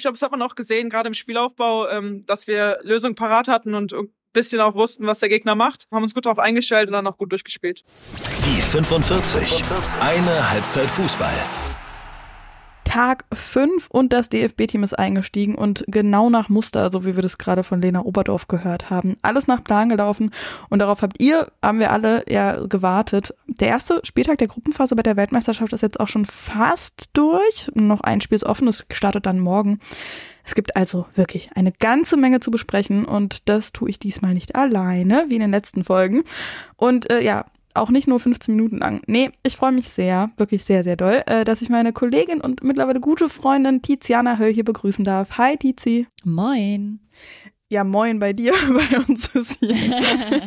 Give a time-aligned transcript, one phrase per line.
[0.00, 3.48] Ich glaube, das hat man auch gesehen, gerade im Spielaufbau, ähm, dass wir Lösungen parat
[3.48, 5.88] hatten und ein bisschen auch wussten, was der Gegner macht.
[5.92, 7.82] Haben uns gut darauf eingestellt und dann auch gut durchgespielt.
[8.46, 9.62] Die 45.
[10.00, 11.69] Eine Halbzeit Fußball.
[12.90, 17.38] Tag 5 und das DFB-Team ist eingestiegen und genau nach Muster, so wie wir das
[17.38, 19.16] gerade von Lena Oberdorf gehört haben.
[19.22, 20.32] Alles nach Plan gelaufen
[20.70, 23.32] und darauf habt ihr, haben wir alle ja gewartet.
[23.46, 27.70] Der erste Spieltag der Gruppenphase bei der Weltmeisterschaft ist jetzt auch schon fast durch.
[27.74, 29.78] Noch ein Spiel ist offen, das startet dann morgen.
[30.42, 34.56] Es gibt also wirklich eine ganze Menge zu besprechen und das tue ich diesmal nicht
[34.56, 36.24] alleine, wie in den letzten Folgen.
[36.74, 39.00] Und äh, ja, auch nicht nur 15 Minuten lang.
[39.06, 42.62] Nee, ich freue mich sehr, wirklich sehr, sehr doll, äh, dass ich meine Kollegin und
[42.62, 45.38] mittlerweile gute Freundin Tiziana Höll hier begrüßen darf.
[45.38, 46.06] Hi Tizi.
[46.24, 47.00] Moin.
[47.68, 48.52] Ja, moin bei dir.
[48.68, 49.76] Bei uns ist hier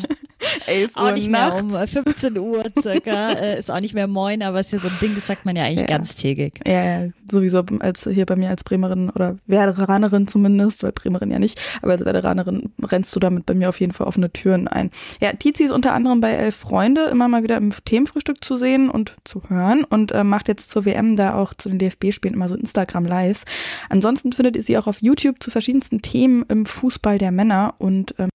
[0.68, 1.62] 11 Uhr Auch nicht mehr nachts.
[1.96, 3.32] um 15 Uhr circa.
[3.34, 5.56] äh, ist auch nicht mehr moin, aber ist ja so ein Ding, das sagt man
[5.56, 5.86] ja eigentlich Ja.
[5.88, 6.60] ganztägig.
[6.66, 11.40] Ja, ja, sowieso als hier bei mir als Bremerin oder Werderanerin zumindest, weil Bremerin ja
[11.40, 14.92] nicht, aber als Werderanerin rennst du damit bei mir auf jeden Fall offene Türen ein.
[15.22, 18.90] Ja, Tizi ist unter anderem bei Elf Freunde immer mal wieder im Themenfrühstück zu sehen
[18.90, 22.48] und zu hören und äh, macht jetzt zur WM da auch zu den DFB-Spielen immer
[22.50, 23.46] so Instagram-Lives.
[23.90, 28.16] Ansonsten findet ihr sie auch auf YouTube zu verschiedensten Themen im Fußball der Männer und
[28.20, 28.30] ähm,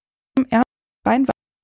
[0.50, 0.62] er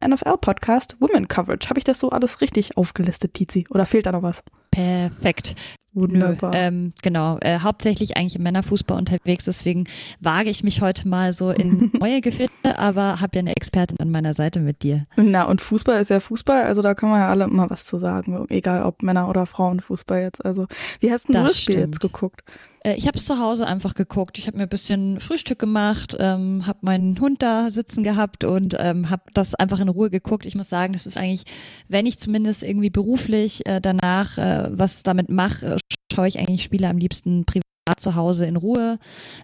[0.07, 1.69] NFL-Podcast Women Coverage.
[1.69, 3.67] Habe ich das so alles richtig aufgelistet, Tizi?
[3.71, 4.43] Oder fehlt da noch was?
[4.71, 5.55] Perfekt.
[5.97, 6.53] Nö, Wunderbar.
[6.55, 9.85] ähm, genau, äh, hauptsächlich eigentlich im Männerfußball unterwegs, deswegen
[10.21, 14.11] wage ich mich heute mal so in neue Gefilde, aber habe ja eine Expertin an
[14.11, 15.07] meiner Seite mit dir.
[15.15, 17.99] Na, und Fußball ist ja Fußball, also da können wir ja alle immer was zu
[17.99, 20.45] sagen, egal ob Männer- oder Frauenfußball jetzt.
[20.45, 20.67] Also,
[20.99, 22.43] wie hast du Das das Spiel jetzt geguckt?
[22.85, 24.39] Äh, ich habe es zu Hause einfach geguckt.
[24.39, 28.77] Ich habe mir ein bisschen Frühstück gemacht, ähm, habe meinen Hund da sitzen gehabt und
[28.79, 30.47] ähm, habe das einfach in Ruhe geguckt.
[30.47, 31.45] Ich muss sagen, das ist eigentlich,
[31.89, 35.77] wenn ich zumindest irgendwie beruflich äh, danach äh, was damit mache, äh,
[36.13, 37.65] schaue ich eigentlich Spiele am liebsten privat
[37.97, 38.99] zu Hause in Ruhe.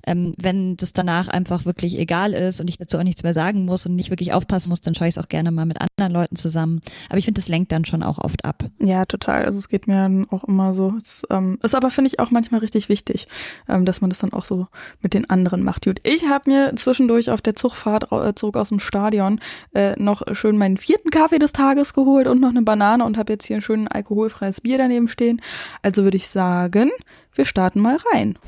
[0.07, 3.65] Ähm, wenn das danach einfach wirklich egal ist und ich dazu auch nichts mehr sagen
[3.65, 6.13] muss und nicht wirklich aufpassen muss, dann schaue ich es auch gerne mal mit anderen
[6.13, 6.81] Leuten zusammen.
[7.09, 8.65] Aber ich finde, das lenkt dann schon auch oft ab.
[8.79, 9.45] Ja, total.
[9.45, 10.95] Also es geht mir dann auch immer so.
[10.99, 13.29] Es, ähm, ist aber, finde ich, auch manchmal richtig wichtig,
[13.69, 14.67] ähm, dass man das dann auch so
[15.03, 15.85] mit den anderen macht.
[15.85, 19.41] Gut, ich habe mir zwischendurch auf der Zugfahrt äh, zurück aus dem Stadion
[19.75, 23.35] äh, noch schön meinen vierten Kaffee des Tages geholt und noch eine Banane und habe
[23.35, 25.43] jetzt hier ein schön alkoholfreies Bier daneben stehen.
[25.83, 26.91] Also würde ich sagen,
[27.35, 28.39] wir starten mal rein.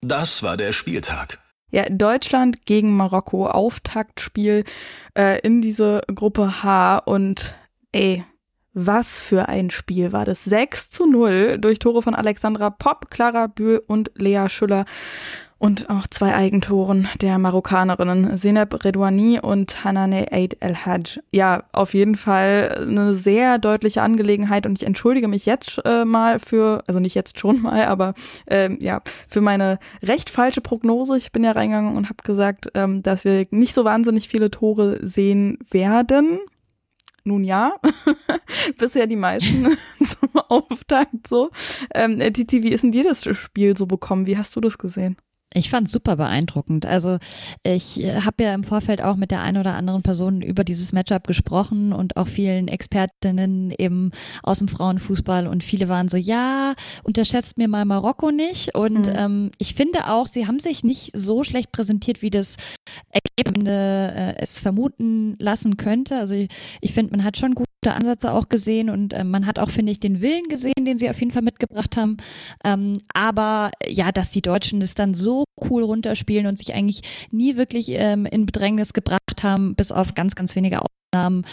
[0.00, 1.38] Das war der Spieltag.
[1.70, 4.64] Ja, Deutschland gegen Marokko, Auftaktspiel
[5.16, 7.54] äh, in diese Gruppe H und
[7.92, 8.24] ey,
[8.72, 10.44] was für ein Spiel war das?
[10.44, 14.84] 6 zu 0 durch Tore von Alexandra Popp, Clara Bühl und Lea Schüller
[15.60, 21.20] und auch zwei Eigentoren der Marokkanerinnen Zeynep Redouani und Hanane Eid El Hajj.
[21.32, 26.38] Ja, auf jeden Fall eine sehr deutliche Angelegenheit und ich entschuldige mich jetzt äh, mal
[26.38, 28.14] für, also nicht jetzt schon mal, aber
[28.46, 31.18] ähm, ja, für meine recht falsche Prognose.
[31.18, 34.98] Ich bin ja reingegangen und habe gesagt, ähm, dass wir nicht so wahnsinnig viele Tore
[35.06, 36.40] sehen werden.
[37.24, 37.74] Nun ja,
[38.78, 39.76] bisher die meisten
[40.06, 41.50] zum Auftakt so.
[41.94, 44.26] Ähm, äh, Titi, wie ist denn dir das Spiel so bekommen?
[44.26, 45.16] Wie hast du das gesehen?
[45.52, 46.86] Ich fand super beeindruckend.
[46.86, 47.18] Also
[47.64, 50.92] ich äh, habe ja im Vorfeld auch mit der einen oder anderen Person über dieses
[50.92, 54.12] Matchup gesprochen und auch vielen Expertinnen eben
[54.44, 58.74] aus dem Frauenfußball und viele waren so, ja, unterschätzt mir mal Marokko nicht.
[58.76, 59.12] Und Mhm.
[59.16, 62.56] ähm, ich finde auch, sie haben sich nicht so schlecht präsentiert, wie das
[63.10, 66.16] Ergebnis äh, es vermuten lassen könnte.
[66.16, 66.48] Also ich,
[66.80, 69.92] ich finde, man hat schon gute Ansätze auch gesehen und äh, man hat auch, finde
[69.92, 72.18] ich, den Willen gesehen, den sie auf jeden Fall mitgebracht haben.
[72.64, 77.56] Ähm, aber ja, dass die Deutschen das dann so cool runterspielen und sich eigentlich nie
[77.56, 80.82] wirklich ähm, in Bedrängnis gebracht haben, bis auf ganz, ganz wenige
[81.12, 81.44] Ähm,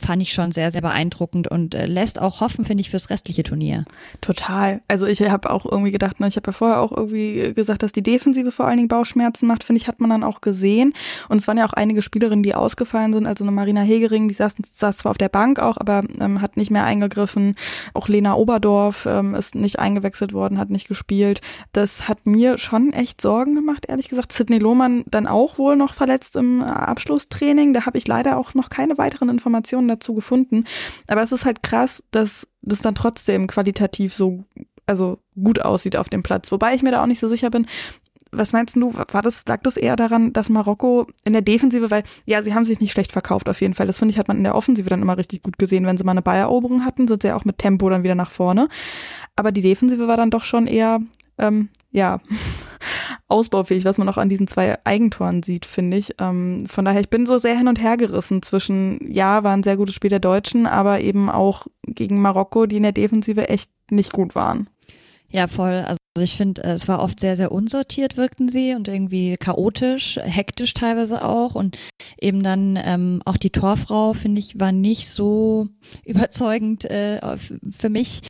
[0.00, 3.42] fand ich schon sehr, sehr beeindruckend und äh, lässt auch hoffen, finde ich, fürs restliche
[3.42, 3.84] Turnier.
[4.22, 4.80] Total.
[4.88, 7.92] Also ich habe auch irgendwie gedacht, ne, ich habe ja vorher auch irgendwie gesagt, dass
[7.92, 10.94] die Defensive vor allen Dingen Bauchschmerzen macht, finde ich, hat man dann auch gesehen.
[11.28, 13.26] Und es waren ja auch einige Spielerinnen, die ausgefallen sind.
[13.26, 16.56] Also eine Marina Hegering, die saß, saß zwar auf der Bank auch, aber ähm, hat
[16.56, 17.54] nicht mehr eingegriffen.
[17.92, 21.42] Auch Lena Oberdorf ähm, ist nicht eingewechselt worden, hat nicht gespielt.
[21.72, 24.32] Das hat mir schon echt Sorgen gemacht, ehrlich gesagt.
[24.32, 27.74] Sidney Lohmann dann auch wohl noch verletzt im äh, Abschlusstraining.
[27.74, 30.64] Da habe ich leider auch noch keine weiteren Informationen dazu gefunden.
[31.08, 34.44] Aber es ist halt krass, dass das dann trotzdem qualitativ so
[34.86, 36.50] also gut aussieht auf dem Platz.
[36.52, 37.66] Wobei ich mir da auch nicht so sicher bin.
[38.32, 42.02] Was meinst du, war das, lag das eher daran, dass Marokko in der Defensive, weil,
[42.24, 43.86] ja, sie haben sich nicht schlecht verkauft auf jeden Fall.
[43.86, 45.86] Das finde ich, hat man in der Offensive dann immer richtig gut gesehen.
[45.86, 48.30] Wenn sie mal eine Balleroberung hatten, sind sie ja auch mit Tempo dann wieder nach
[48.30, 48.68] vorne.
[49.36, 51.00] Aber die Defensive war dann doch schon eher,
[51.38, 52.20] ähm, ja,
[53.28, 56.14] ausbaufähig, was man auch an diesen zwei Eigentoren sieht, finde ich.
[56.18, 59.62] Ähm, von daher, ich bin so sehr hin und her gerissen zwischen, ja, war ein
[59.62, 63.70] sehr gutes Spiel der Deutschen, aber eben auch gegen Marokko, die in der Defensive echt
[63.90, 64.68] nicht gut waren.
[65.28, 65.84] Ja, voll.
[65.84, 70.18] Also ich finde, äh, es war oft sehr, sehr unsortiert wirkten sie und irgendwie chaotisch,
[70.22, 71.54] hektisch teilweise auch.
[71.54, 71.76] Und
[72.20, 75.68] eben dann ähm, auch die Torfrau, finde ich, war nicht so
[76.04, 78.20] überzeugend äh, für mich.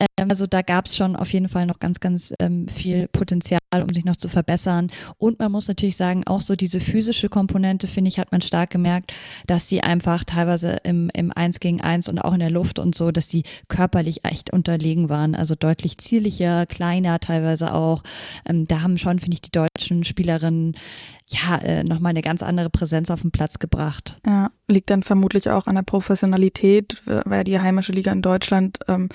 [0.00, 3.60] Ähm, also da gab es schon auf jeden Fall noch ganz, ganz ähm, viel Potenzial,
[3.82, 4.90] um sich noch zu verbessern.
[5.18, 8.70] Und man muss natürlich sagen, auch so diese physische Komponente, finde ich, hat man stark
[8.70, 9.12] gemerkt,
[9.46, 12.94] dass sie einfach teilweise im, im Eins gegen Eins und auch in der Luft und
[12.94, 15.34] so, dass sie körperlich echt unterlegen waren.
[15.34, 18.02] Also deutlich zierlicher, kleiner teilweise auch.
[18.48, 20.76] Ähm, da haben schon, finde ich, die deutschen Spielerinnen
[21.28, 24.20] ja, äh, nochmal eine ganz andere Präsenz auf den Platz gebracht.
[24.26, 29.08] Ja, liegt dann vermutlich auch an der Professionalität, weil die heimische Liga in Deutschland ähm,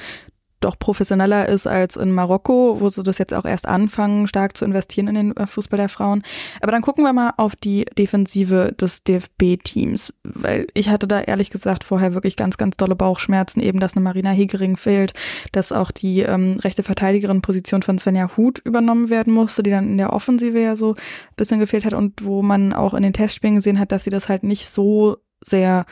[0.59, 4.65] doch professioneller ist als in Marokko, wo sie das jetzt auch erst anfangen, stark zu
[4.65, 6.23] investieren in den äh, Fußball der Frauen.
[6.61, 11.49] Aber dann gucken wir mal auf die Defensive des DFB-Teams, weil ich hatte da ehrlich
[11.49, 15.13] gesagt vorher wirklich ganz, ganz dolle Bauchschmerzen, eben, dass eine Marina Hegering fehlt,
[15.51, 19.97] dass auch die ähm, rechte Verteidigerin-Position von Svenja Huth übernommen werden musste, die dann in
[19.97, 23.55] der Offensive ja so ein bisschen gefehlt hat und wo man auch in den Testspielen
[23.55, 25.85] gesehen hat, dass sie das halt nicht so sehr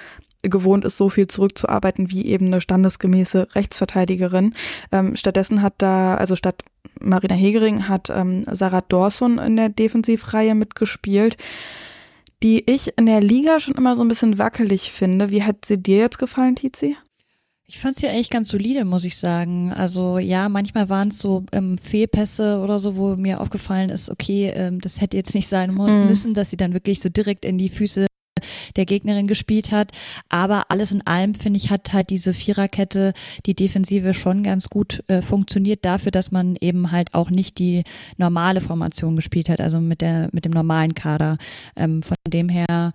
[0.49, 4.53] gewohnt ist, so viel zurückzuarbeiten wie eben eine standesgemäße Rechtsverteidigerin.
[4.91, 6.63] Ähm, stattdessen hat da, also statt
[6.99, 11.37] Marina Hegering hat ähm, Sarah Dawson in der Defensivreihe mitgespielt,
[12.43, 15.29] die ich in der Liga schon immer so ein bisschen wackelig finde.
[15.31, 16.95] Wie hat sie dir jetzt gefallen, Tizi?
[17.69, 19.73] Ich fand sie eigentlich ganz solide, muss ich sagen.
[19.73, 24.47] Also ja, manchmal waren es so ähm, Fehlpässe oder so, wo mir aufgefallen ist, okay,
[24.55, 26.07] ähm, das hätte jetzt nicht sein mhm.
[26.07, 28.06] müssen, dass sie dann wirklich so direkt in die Füße
[28.75, 29.91] der Gegnerin gespielt hat.
[30.29, 33.13] Aber alles in allem, finde ich, hat halt diese Viererkette,
[33.45, 37.83] die Defensive schon ganz gut äh, funktioniert dafür, dass man eben halt auch nicht die
[38.17, 41.37] normale Formation gespielt hat, also mit der, mit dem normalen Kader.
[41.75, 42.93] Ähm, von dem her,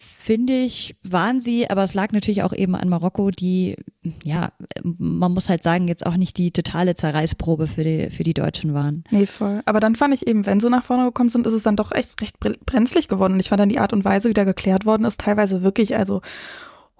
[0.00, 3.76] finde ich, waren sie, aber es lag natürlich auch eben an Marokko, die,
[4.24, 4.52] ja,
[4.82, 8.72] man muss halt sagen, jetzt auch nicht die totale Zerreißprobe für die, für die Deutschen
[8.72, 9.04] waren.
[9.10, 9.62] Nee, voll.
[9.66, 11.92] Aber dann fand ich eben, wenn sie nach vorne gekommen sind, ist es dann doch
[11.92, 13.34] echt recht brenzlig geworden.
[13.34, 15.94] Und ich fand dann die Art und Weise, wie da geklärt worden ist, teilweise wirklich,
[15.96, 16.22] also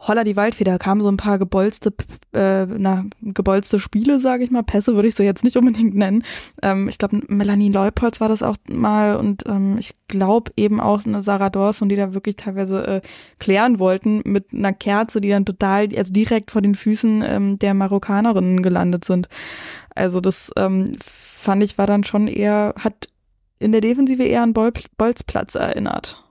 [0.00, 1.92] Holla die Waldfeder, kamen so ein paar gebolzte,
[2.32, 4.62] äh, na, gebolzte Spiele, sage ich mal.
[4.62, 6.24] Pässe würde ich so jetzt nicht unbedingt nennen.
[6.62, 11.04] Ähm, ich glaube, Melanie Leupolz war das auch mal und ähm, ich glaube eben auch
[11.04, 13.00] eine Sarah Dawson, die da wirklich teilweise äh,
[13.38, 17.74] klären wollten mit einer Kerze, die dann total, also direkt vor den Füßen ähm, der
[17.74, 19.28] Marokkanerinnen gelandet sind.
[19.94, 23.08] Also das ähm, fand ich war dann schon eher, hat
[23.58, 26.24] in der Defensive eher an Bol Bolzplatz erinnert.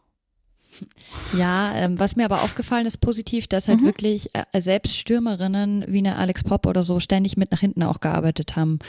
[1.33, 3.85] Ja, ähm, was mir aber aufgefallen ist positiv, dass halt mhm.
[3.85, 7.99] wirklich äh, selbst Stürmerinnen wie eine Alex Pop oder so ständig mit nach hinten auch
[7.99, 8.79] gearbeitet haben.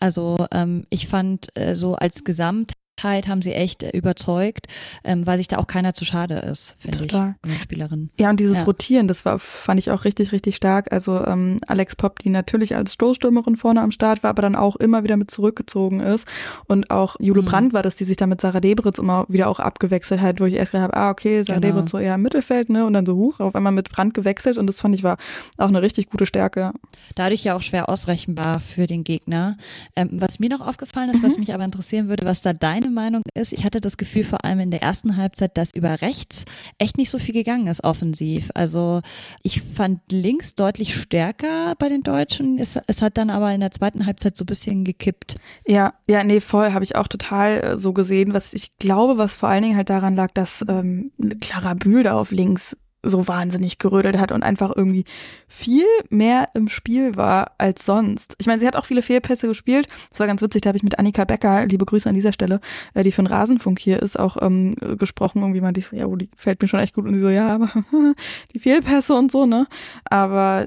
[0.00, 2.72] Also ähm, ich fand äh, so als Gesamt
[3.04, 4.66] haben sie echt äh, überzeugt,
[5.04, 8.10] ähm, weil sich da auch keiner zu schade ist, finde ich, mit Spielerin.
[8.18, 8.64] Ja, und dieses ja.
[8.64, 10.92] Rotieren, das war, fand ich auch richtig, richtig stark.
[10.92, 14.76] Also ähm, Alex Popp, die natürlich als Stoßstürmerin vorne am Start war, aber dann auch
[14.76, 16.26] immer wieder mit zurückgezogen ist.
[16.66, 17.46] Und auch Jule mhm.
[17.46, 20.44] Brandt war das, die sich dann mit Sarah Debritz immer wieder auch abgewechselt hat, wo
[20.44, 21.74] ich erst gedacht habe, ah, okay, Sarah genau.
[21.74, 22.84] Debritz so eher im Mittelfeld, ne?
[22.84, 25.16] Und dann so hoch, auf einmal mit Brandt gewechselt und das fand ich war
[25.56, 26.72] auch eine richtig gute Stärke.
[27.14, 29.56] Dadurch ja auch schwer ausrechenbar für den Gegner.
[29.96, 31.26] Ähm, was mir noch aufgefallen ist, mhm.
[31.26, 34.24] was mich aber interessieren würde, was da deine meine Meinung ist, ich hatte das Gefühl
[34.24, 36.44] vor allem in der ersten Halbzeit, dass über rechts
[36.78, 38.50] echt nicht so viel gegangen ist offensiv.
[38.54, 39.00] Also
[39.42, 42.58] ich fand links deutlich stärker bei den Deutschen.
[42.58, 45.36] Es, es hat dann aber in der zweiten Halbzeit so ein bisschen gekippt.
[45.66, 48.34] Ja, ja, nee, voll habe ich auch total äh, so gesehen.
[48.34, 52.18] Was ich glaube, was vor allen Dingen halt daran lag, dass ähm, Clara Bühl da
[52.18, 55.04] auf links so wahnsinnig gerödelt hat und einfach irgendwie
[55.46, 58.34] viel mehr im Spiel war als sonst.
[58.38, 59.88] Ich meine, sie hat auch viele Fehlpässe gespielt.
[60.10, 62.60] Das war ganz witzig, da habe ich mit Annika Becker, liebe Grüße an dieser Stelle,
[62.94, 65.42] äh, die für den Rasenfunk hier ist, auch ähm, gesprochen.
[65.42, 67.06] Irgendwie meinte ich so, ja, oh, die fällt mir schon echt gut.
[67.06, 67.70] Und die so, ja, aber
[68.52, 69.66] die Fehlpässe und so, ne?
[70.04, 70.66] Aber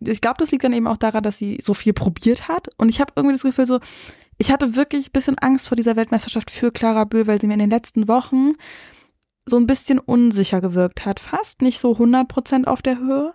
[0.00, 2.68] ich glaube, das liegt dann eben auch daran, dass sie so viel probiert hat.
[2.78, 3.80] Und ich habe irgendwie das Gefühl so,
[4.38, 7.60] ich hatte wirklich bisschen Angst vor dieser Weltmeisterschaft für Clara Böhl, weil sie mir in
[7.60, 8.52] den letzten Wochen
[9.48, 11.20] so ein bisschen unsicher gewirkt hat.
[11.20, 13.32] Fast nicht so 100% auf der Höhe.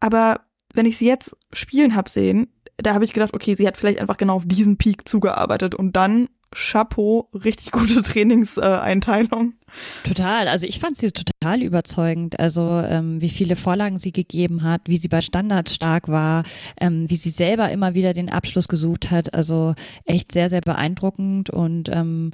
[0.00, 0.40] Aber
[0.72, 3.98] wenn ich sie jetzt spielen habe sehen, da habe ich gedacht, okay, sie hat vielleicht
[3.98, 9.54] einfach genau auf diesen Peak zugearbeitet und dann Chapeau, richtig gute Trainingseinteilung.
[10.02, 12.40] Total, also ich fand sie total überzeugend.
[12.40, 16.44] Also ähm, wie viele Vorlagen sie gegeben hat, wie sie bei Standards stark war,
[16.80, 19.34] ähm, wie sie selber immer wieder den Abschluss gesucht hat.
[19.34, 19.74] Also
[20.04, 22.32] echt sehr, sehr beeindruckend und ähm,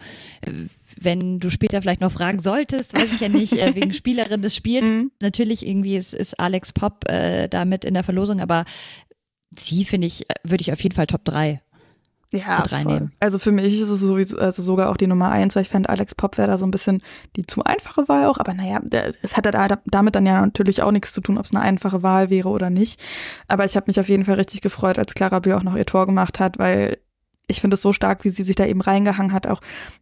[0.96, 4.54] wenn du später vielleicht noch fragen solltest, weiß ich ja nicht, äh, wegen Spielerin des
[4.54, 4.90] Spiels.
[4.90, 5.10] Mhm.
[5.20, 8.64] Natürlich irgendwie ist, ist Alex Pop äh, damit in der Verlosung, aber
[9.58, 11.63] sie finde ich, äh, würde ich auf jeden Fall Top 3
[12.38, 13.08] ja, mit reinnehmen.
[13.08, 13.16] Voll.
[13.20, 15.88] Also für mich ist es sowieso, also sogar auch die Nummer eins, weil ich fände,
[15.88, 17.02] Alex Pop wäre da so ein bisschen
[17.36, 18.38] die zu einfache Wahl auch.
[18.38, 18.80] Aber naja,
[19.22, 22.02] es hat da damit dann ja natürlich auch nichts zu tun, ob es eine einfache
[22.02, 23.02] Wahl wäre oder nicht.
[23.48, 25.86] Aber ich habe mich auf jeden Fall richtig gefreut, als Clara Bür auch noch ihr
[25.86, 26.98] Tor gemacht hat, weil
[27.46, 29.60] ich finde es so stark, wie sie sich da eben reingehangen hat, auch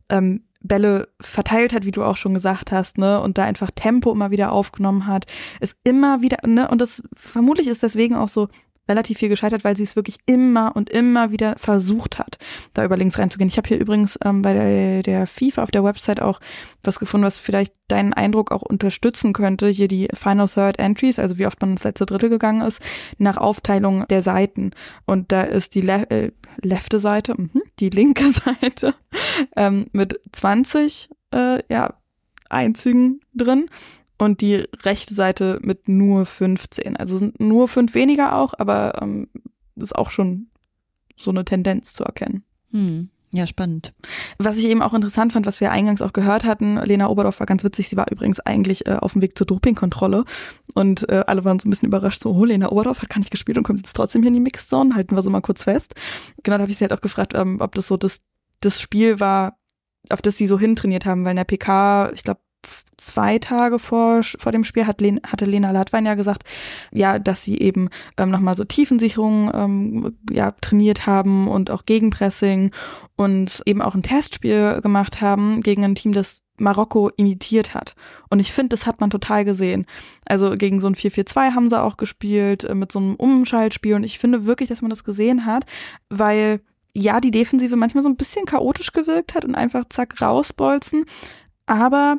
[0.08, 4.12] ähm, Bälle verteilt hat, wie du auch schon gesagt hast, ne, und da einfach Tempo
[4.12, 5.26] immer wieder aufgenommen hat,
[5.60, 8.48] es immer wieder, ne, und das vermutlich ist deswegen auch so
[8.88, 12.38] relativ viel gescheitert, weil sie es wirklich immer und immer wieder versucht hat,
[12.74, 13.48] da über links reinzugehen.
[13.48, 16.40] Ich habe hier übrigens ähm, bei der, der FIFA auf der Website auch
[16.82, 19.68] was gefunden, was vielleicht deinen Eindruck auch unterstützen könnte.
[19.68, 22.80] Hier die Final Third Entries, also wie oft man ins letzte Drittel gegangen ist,
[23.18, 24.72] nach Aufteilung der Seiten.
[25.06, 27.48] Und da ist die Le äh, lefte Seite, mh,
[27.78, 28.94] die linke Seite
[29.56, 31.94] ähm, mit 20 äh, ja,
[32.48, 33.68] Einzügen drin
[34.18, 36.96] und die rechte Seite mit nur 15.
[36.96, 39.28] Also sind nur fünf weniger auch, aber ähm,
[39.76, 40.48] ist auch schon
[41.16, 42.44] so eine Tendenz zu erkennen.
[42.70, 43.10] Hm.
[43.34, 43.94] Ja, spannend.
[44.36, 47.46] Was ich eben auch interessant fand, was wir eingangs auch gehört hatten, Lena Oberdorf war
[47.46, 50.24] ganz witzig, sie war übrigens eigentlich äh, auf dem Weg zur Dopingkontrolle
[50.74, 53.30] und äh, alle waren so ein bisschen überrascht, so, oh, Lena Oberdorf hat gar nicht
[53.30, 55.94] gespielt und kommt jetzt trotzdem hier in die Mixzone, halten wir so mal kurz fest.
[56.42, 58.18] Genau, da habe ich sie halt auch gefragt, ähm, ob das so das,
[58.60, 59.56] das Spiel war,
[60.10, 62.40] auf das sie so hintrainiert haben, weil in der PK, ich glaube,
[62.96, 66.44] zwei Tage vor, vor dem Spiel hat Len, hatte Lena Latwein ja gesagt,
[66.92, 72.70] ja, dass sie eben ähm, nochmal so Tiefensicherung ähm, ja, trainiert haben und auch Gegenpressing
[73.16, 77.94] und eben auch ein Testspiel gemacht haben gegen ein Team, das Marokko imitiert hat.
[78.30, 79.86] Und ich finde, das hat man total gesehen.
[80.24, 83.94] Also gegen so ein 4-4-2 haben sie auch gespielt, äh, mit so einem Umschaltspiel.
[83.94, 85.64] Und ich finde wirklich, dass man das gesehen hat,
[86.08, 86.60] weil
[86.94, 91.04] ja, die Defensive manchmal so ein bisschen chaotisch gewirkt hat und einfach zack rausbolzen.
[91.66, 92.18] Aber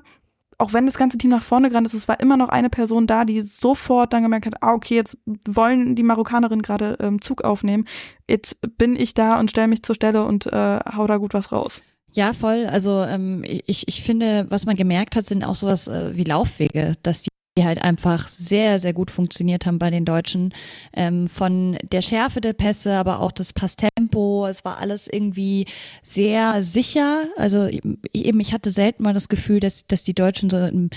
[0.58, 3.08] auch wenn das ganze Team nach vorne gerannt ist, es war immer noch eine Person
[3.08, 5.18] da, die sofort dann gemerkt hat, ah, okay, jetzt
[5.48, 7.86] wollen die Marokkanerinnen gerade ähm, Zug aufnehmen.
[8.28, 11.52] Jetzt bin ich da und stelle mich zur Stelle und äh, hau da gut was
[11.52, 11.82] raus.
[12.14, 12.68] Ja, voll.
[12.68, 16.96] Also ähm, ich, ich finde, was man gemerkt hat, sind auch sowas äh, wie Laufwege,
[17.02, 20.54] dass die die halt einfach sehr, sehr gut funktioniert haben bei den Deutschen.
[20.92, 25.66] Ähm, von der Schärfe der Pässe, aber auch das Passtempo, es war alles irgendwie
[26.02, 27.26] sehr sicher.
[27.38, 28.00] Also eben,
[28.40, 30.90] ich hatte selten mal das Gefühl, dass, dass die Deutschen so in,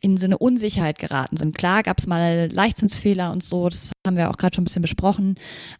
[0.00, 1.56] in so eine Unsicherheit geraten sind.
[1.56, 4.82] Klar gab es mal Leichtsinnsfehler und so, das haben wir auch gerade schon ein bisschen
[4.82, 5.36] besprochen,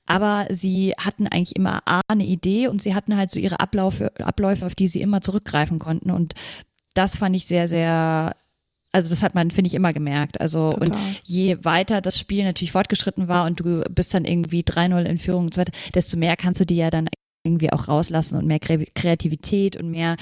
[0.07, 4.13] aber sie hatten eigentlich immer A, eine Idee und sie hatten halt so ihre Abläufe,
[4.21, 6.35] Abläufe, auf die sie immer zurückgreifen konnten und
[6.95, 8.35] das fand ich sehr, sehr
[8.93, 10.41] also das hat man, finde ich, immer gemerkt.
[10.41, 10.89] Also Total.
[10.89, 15.19] und je weiter das Spiel natürlich fortgeschritten war und du bist dann irgendwie 3-0 in
[15.19, 17.09] Führung und so weiter, desto mehr kannst du dir ja dann
[17.43, 20.17] irgendwie auch rauslassen und mehr Kreativität und mehr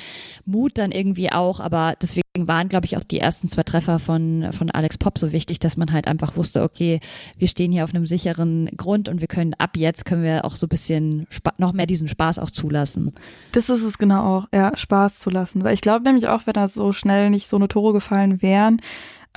[0.44, 1.58] Mut dann irgendwie auch.
[1.58, 5.32] Aber deswegen waren, glaube ich, auch die ersten zwei Treffer von, von Alex Pop so
[5.32, 7.00] wichtig, dass man halt einfach wusste, okay,
[7.36, 10.54] wir stehen hier auf einem sicheren Grund und wir können ab jetzt können wir auch
[10.54, 11.26] so ein bisschen
[11.58, 13.12] noch mehr diesen Spaß auch zulassen.
[13.50, 15.64] Das ist es genau auch, ja, Spaß zulassen.
[15.64, 18.80] Weil ich glaube nämlich auch, wenn da so schnell nicht so eine Tore gefallen wären,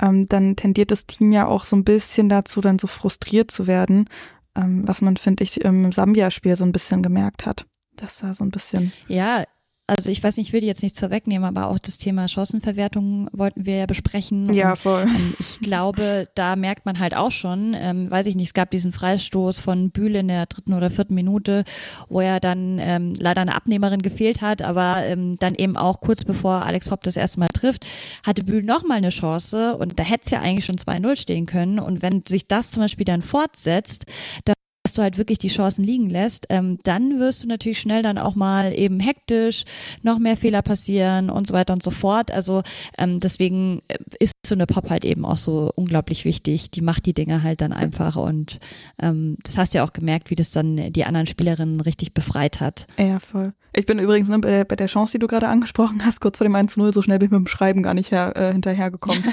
[0.00, 3.66] ähm, dann tendiert das Team ja auch so ein bisschen dazu, dann so frustriert zu
[3.66, 4.08] werden,
[4.54, 8.44] ähm, was man, finde ich, im Sambia-Spiel so ein bisschen gemerkt hat dass da so
[8.44, 8.92] ein bisschen.
[9.08, 9.44] Ja,
[9.88, 13.66] also ich weiß nicht, ich will jetzt nichts vorwegnehmen, aber auch das Thema Chancenverwertung wollten
[13.66, 14.52] wir ja besprechen.
[14.54, 15.02] Ja, voll.
[15.02, 18.54] Und, ähm, ich glaube, da merkt man halt auch schon, ähm, weiß ich nicht, es
[18.54, 21.64] gab diesen Freistoß von Bühle in der dritten oder vierten Minute,
[22.08, 26.24] wo er dann ähm, leider eine Abnehmerin gefehlt hat, aber ähm, dann eben auch kurz
[26.24, 27.84] bevor Alex Hopp das erste Mal trifft,
[28.24, 31.80] hatte Bühl nochmal eine Chance und da hätte es ja eigentlich schon 2-0 stehen können.
[31.80, 34.06] Und wenn sich das zum Beispiel dann fortsetzt,
[34.44, 38.02] dann dass du halt wirklich die Chancen liegen lässt, ähm, dann wirst du natürlich schnell
[38.02, 39.64] dann auch mal eben hektisch,
[40.02, 42.30] noch mehr Fehler passieren und so weiter und so fort.
[42.32, 42.62] Also
[42.98, 46.70] ähm, deswegen äh, ist so eine Pop halt eben auch so unglaublich wichtig.
[46.70, 48.58] Die macht die Dinge halt dann einfach und
[49.00, 52.60] ähm, das hast du ja auch gemerkt, wie das dann die anderen Spielerinnen richtig befreit
[52.60, 52.86] hat.
[52.98, 53.52] Ja, voll.
[53.74, 56.38] Ich bin übrigens ne, bei, der, bei der Chance, die du gerade angesprochen hast, kurz
[56.38, 59.22] vor dem 1-0, so schnell bin ich mit dem Schreiben gar nicht her, äh, hinterhergekommen.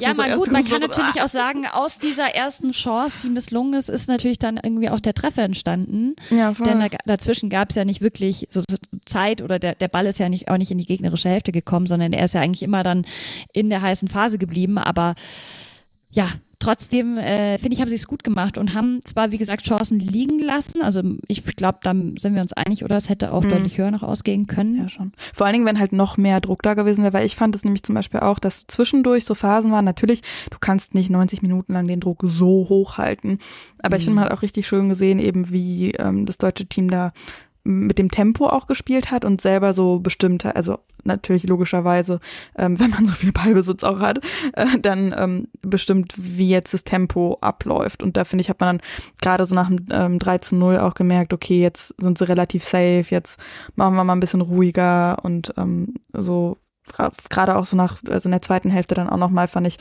[0.00, 3.74] ja, so man gut, man kann natürlich auch sagen, aus dieser ersten Chance, die misslungen
[3.74, 6.16] ist, ist natürlich dann irgendwie auch der Treffer entstanden.
[6.30, 6.66] Ja, voll.
[6.66, 10.06] Denn da, dazwischen gab es ja nicht wirklich so, so Zeit oder der, der Ball
[10.06, 12.62] ist ja nicht auch nicht in die gegnerische Hälfte gekommen, sondern er ist ja eigentlich
[12.62, 13.04] immer dann
[13.52, 14.78] in der heißen Phase geblieben.
[14.78, 15.14] Aber
[16.10, 19.64] ja, Trotzdem äh, finde ich, haben sie es gut gemacht und haben zwar, wie gesagt,
[19.66, 20.80] Chancen liegen lassen.
[20.80, 23.50] Also ich glaube, da sind wir uns einig, oder es hätte auch mhm.
[23.50, 24.74] deutlich höher noch ausgehen können.
[24.74, 25.12] Ja, schon.
[25.34, 27.64] Vor allen Dingen, wenn halt noch mehr Druck da gewesen wäre, weil ich fand es
[27.64, 29.84] nämlich zum Beispiel auch, dass zwischendurch so Phasen waren.
[29.84, 33.38] Natürlich, du kannst nicht 90 Minuten lang den Druck so hoch halten.
[33.82, 33.98] Aber mhm.
[33.98, 37.12] ich finde, man hat auch richtig schön gesehen, eben wie ähm, das deutsche Team da
[37.64, 42.20] mit dem Tempo auch gespielt hat und selber so bestimmte, also natürlich logischerweise,
[42.56, 44.20] ähm, wenn man so viel Ballbesitz auch hat,
[44.54, 48.02] äh, dann ähm, bestimmt, wie jetzt das Tempo abläuft.
[48.02, 48.86] Und da finde ich, hat man dann
[49.22, 52.64] gerade so nach dem ähm, 3 zu 0 auch gemerkt, okay, jetzt sind sie relativ
[52.64, 53.38] safe, jetzt
[53.74, 56.58] machen wir mal ein bisschen ruhiger und ähm, so
[57.28, 59.76] gerade auch so nach, also in der zweiten Hälfte dann auch nochmal fand ich,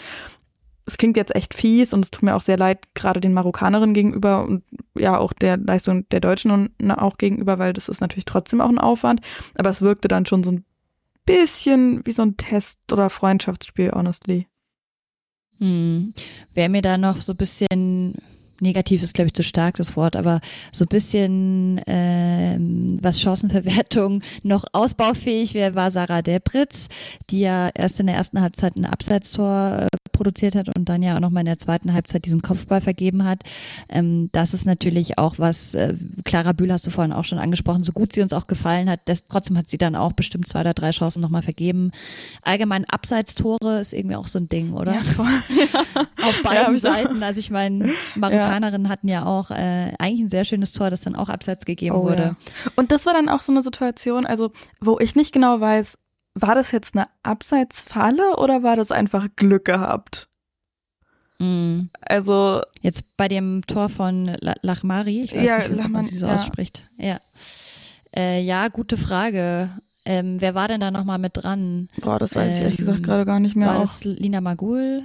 [0.85, 3.95] es klingt jetzt echt fies und es tut mir auch sehr leid, gerade den Marokkanerinnen
[3.95, 4.63] gegenüber und
[4.95, 8.69] ja auch der Leistung der Deutschen und auch gegenüber, weil das ist natürlich trotzdem auch
[8.69, 9.21] ein Aufwand.
[9.57, 10.65] Aber es wirkte dann schon so ein
[11.25, 14.47] bisschen wie so ein Test oder Freundschaftsspiel, honestly.
[15.59, 16.13] Hm.
[16.53, 18.15] Wäre mir da noch so ein bisschen
[18.61, 20.39] negativ ist, glaube ich, zu stark das Wort, aber
[20.71, 26.87] so ein bisschen ähm, was Chancenverwertung noch ausbaufähig wäre, war Sarah Debritz,
[27.29, 31.15] die ja erst in der ersten Halbzeit ein Abseitstor äh, produziert hat und dann ja
[31.15, 33.43] auch nochmal in der zweiten Halbzeit diesen Kopfball vergeben hat.
[33.89, 37.83] Ähm, das ist natürlich auch was, äh, Clara Bühl hast du vorhin auch schon angesprochen,
[37.83, 40.61] so gut sie uns auch gefallen hat, das, trotzdem hat sie dann auch bestimmt zwei
[40.61, 41.91] oder drei Chancen nochmal vergeben.
[42.41, 44.93] Allgemein Abseitstore ist irgendwie auch so ein Ding, oder?
[44.93, 45.27] Ja, voll.
[46.23, 47.21] Auf beiden ja, Seiten.
[47.21, 48.89] Also ich meine, Marokkanerinnen ja.
[48.89, 52.03] hatten ja auch äh, eigentlich ein sehr schönes Tor, das dann auch abseits gegeben oh,
[52.03, 52.21] wurde.
[52.23, 52.35] Ja.
[52.75, 55.97] Und das war dann auch so eine Situation, also wo ich nicht genau weiß,
[56.35, 60.29] war das jetzt eine Abseitsfalle oder war das einfach Glück gehabt?
[61.39, 61.83] Mm.
[62.01, 66.27] Also jetzt bei dem Tor von Lachmari, ich weiß ja, nicht, wie man sie so
[66.27, 66.33] ja.
[66.33, 66.89] ausspricht.
[66.97, 67.19] Ja,
[68.15, 69.69] äh, ja, gute Frage.
[70.05, 71.89] Ähm, wer war denn da nochmal mit dran?
[72.01, 73.69] Boah, das weiß ähm, ich ehrlich gesagt ähm, gerade gar nicht mehr.
[73.69, 73.81] War auch.
[73.81, 75.03] das Lina Magul?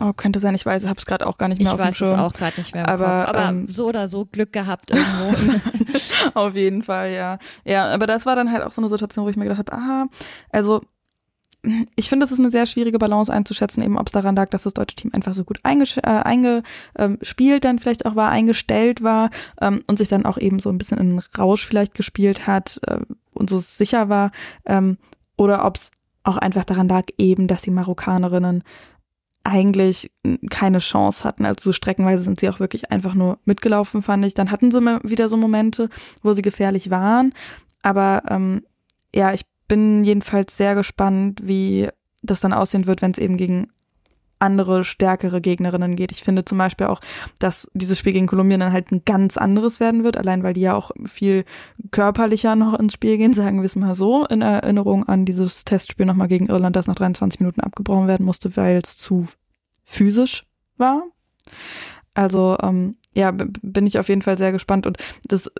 [0.00, 1.80] Oh, könnte sein, ich weiß, ich habe es gerade auch gar nicht mehr ich auf
[1.80, 2.08] dem Schirm.
[2.08, 3.36] Ich weiß es auch gerade nicht mehr im aber, Kopf.
[3.36, 5.60] Aber ähm, so oder so Glück gehabt irgendwo.
[6.34, 7.38] auf jeden Fall, ja.
[7.64, 9.72] Ja, aber das war dann halt auch so eine Situation, wo ich mir gedacht habe,
[9.72, 10.06] aha,
[10.50, 10.80] also
[11.94, 14.64] ich finde, es ist eine sehr schwierige Balance einzuschätzen, eben ob es daran lag, dass
[14.64, 19.30] das deutsche Team einfach so gut eingespielt äh, eingespielt dann vielleicht auch war, eingestellt war
[19.60, 22.80] ähm, und sich dann auch eben so ein bisschen in den Rausch vielleicht gespielt hat
[22.88, 22.98] äh,
[23.32, 24.32] und so sicher war,
[24.66, 24.98] ähm,
[25.36, 25.90] oder ob es
[26.24, 28.64] auch einfach daran lag, eben, dass die Marokkanerinnen
[29.44, 30.10] eigentlich
[30.50, 31.44] keine Chance hatten.
[31.44, 34.34] Also so streckenweise sind sie auch wirklich einfach nur mitgelaufen, fand ich.
[34.34, 35.88] Dann hatten sie wieder so Momente,
[36.22, 37.34] wo sie gefährlich waren.
[37.82, 38.64] Aber ähm,
[39.14, 41.88] ja, ich bin jedenfalls sehr gespannt, wie
[42.22, 43.68] das dann aussehen wird, wenn es eben gegen
[44.42, 46.12] andere, stärkere Gegnerinnen geht.
[46.12, 47.00] Ich finde zum Beispiel auch,
[47.38, 50.60] dass dieses Spiel gegen Kolumbien dann halt ein ganz anderes werden wird, allein weil die
[50.60, 51.44] ja auch viel
[51.90, 56.06] körperlicher noch ins Spiel gehen, sagen wir es mal so, in Erinnerung an dieses Testspiel
[56.06, 59.26] nochmal gegen Irland, das nach 23 Minuten abgebrochen werden musste, weil es zu
[59.84, 60.44] physisch
[60.76, 61.04] war.
[62.14, 64.86] Also ähm, ja, bin ich auf jeden Fall sehr gespannt.
[64.86, 65.50] Und das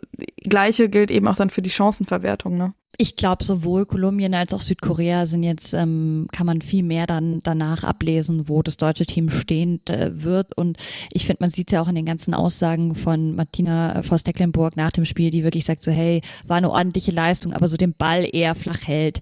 [0.42, 2.56] Gleiche gilt eben auch dann für die Chancenverwertung.
[2.56, 2.74] Ne?
[2.98, 7.40] Ich glaube, sowohl Kolumbien als auch Südkorea sind jetzt, ähm, kann man viel mehr dann
[7.42, 10.56] danach ablesen, wo das deutsche Team stehen äh, wird.
[10.56, 10.76] Und
[11.10, 15.06] ich finde, man sieht ja auch in den ganzen Aussagen von Martina Voss-Tecklenburg nach dem
[15.06, 18.54] Spiel, die wirklich sagt so, hey, war eine ordentliche Leistung, aber so den Ball eher
[18.54, 19.20] flach hält.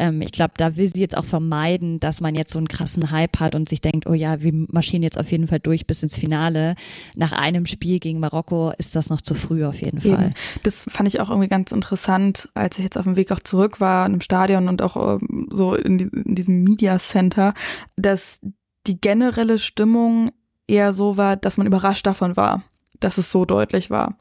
[0.00, 3.12] Ähm, ich glaube, da will sie jetzt auch vermeiden, dass man jetzt so einen krassen
[3.12, 6.02] Hype hat und sich denkt, oh ja, wir marschieren jetzt auf jeden Fall durch bis
[6.02, 6.74] ins Finale.
[7.14, 10.34] Nach einem Spiel gegen Marokko ist das noch zu früh auf jeden Fall.
[10.64, 13.80] Das fand ich auch irgendwie ganz interessant, als ich jetzt auf dem Weg auch zurück
[13.80, 17.54] war im Stadion und auch ähm, so in, die, in diesem Media Center,
[17.96, 18.40] dass
[18.86, 20.30] die generelle Stimmung
[20.66, 22.62] eher so war, dass man überrascht davon war,
[23.00, 24.16] dass es so deutlich war.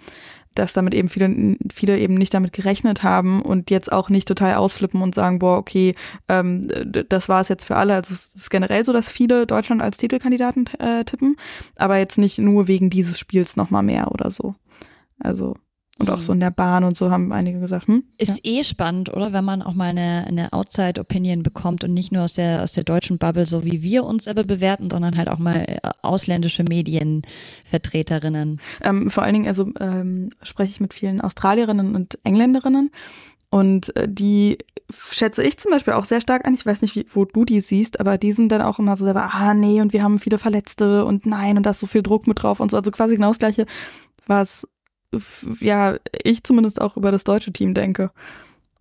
[0.53, 4.55] Dass damit eben viele, viele eben nicht damit gerechnet haben und jetzt auch nicht total
[4.55, 5.95] ausflippen und sagen, boah, okay,
[6.27, 6.67] ähm,
[7.07, 7.95] das war es jetzt für alle.
[7.95, 11.37] Also es ist generell so, dass viele Deutschland als Titelkandidaten äh, tippen,
[11.77, 14.55] aber jetzt nicht nur wegen dieses Spiels nochmal mehr oder so.
[15.19, 15.55] Also
[15.99, 18.03] und auch so in der Bahn und so haben einige gesagt, hm?
[18.17, 18.53] Ist ja.
[18.53, 19.33] eh spannend, oder?
[19.33, 22.83] Wenn man auch mal eine, eine Outside-Opinion bekommt und nicht nur aus der, aus der
[22.83, 28.59] deutschen Bubble, so wie wir uns selber bewerten, sondern halt auch mal äh, ausländische Medienvertreterinnen.
[28.83, 32.89] Ähm, vor allen Dingen, also ähm, spreche ich mit vielen Australierinnen und Engländerinnen
[33.51, 34.57] und äh, die
[34.89, 36.53] schätze ich zum Beispiel auch sehr stark an.
[36.53, 39.05] Ich weiß nicht, wie, wo du die siehst, aber die sind dann auch immer so
[39.05, 42.01] selber, ah nee, und wir haben viele Verletzte und nein, und da ist so viel
[42.01, 42.77] Druck mit drauf und so.
[42.77, 43.65] Also quasi genau das Gleiche,
[44.25, 44.67] was
[45.59, 48.11] ja, ich zumindest auch über das deutsche Team denke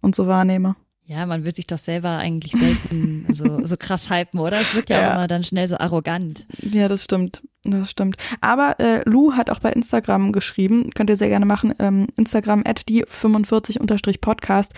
[0.01, 0.77] und so wahrnehme.
[1.11, 4.61] Ja, man wird sich doch selber eigentlich selten so, so krass hypen, oder?
[4.61, 6.47] Es wirkt ja, ja, auch immer dann schnell so arrogant.
[6.63, 7.43] Ja, das stimmt.
[7.65, 8.17] Das stimmt.
[8.41, 12.63] Aber äh, Lou hat auch bei Instagram geschrieben, könnt ihr sehr gerne machen, ähm, Instagram
[12.65, 14.73] at die 45-podcast.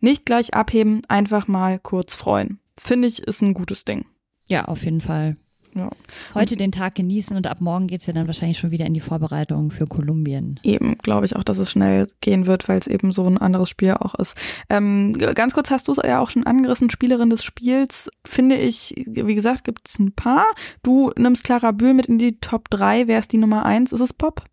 [0.00, 2.60] Nicht gleich abheben, einfach mal kurz freuen.
[2.78, 4.04] Finde ich, ist ein gutes Ding.
[4.48, 5.36] Ja, auf jeden Fall.
[5.74, 5.90] Ja.
[6.34, 8.94] Heute den Tag genießen und ab morgen geht es ja dann wahrscheinlich schon wieder in
[8.94, 10.58] die Vorbereitung für Kolumbien.
[10.62, 13.68] Eben, glaube ich auch, dass es schnell gehen wird, weil es eben so ein anderes
[13.68, 14.36] Spiel auch ist.
[14.68, 18.94] Ähm, ganz kurz hast du es ja auch schon angerissen, Spielerin des Spiels, finde ich,
[19.06, 20.46] wie gesagt, gibt es ein paar.
[20.82, 23.92] Du nimmst Clara Bühl mit in die Top 3, wer ist die Nummer 1?
[23.92, 24.44] Ist es Pop?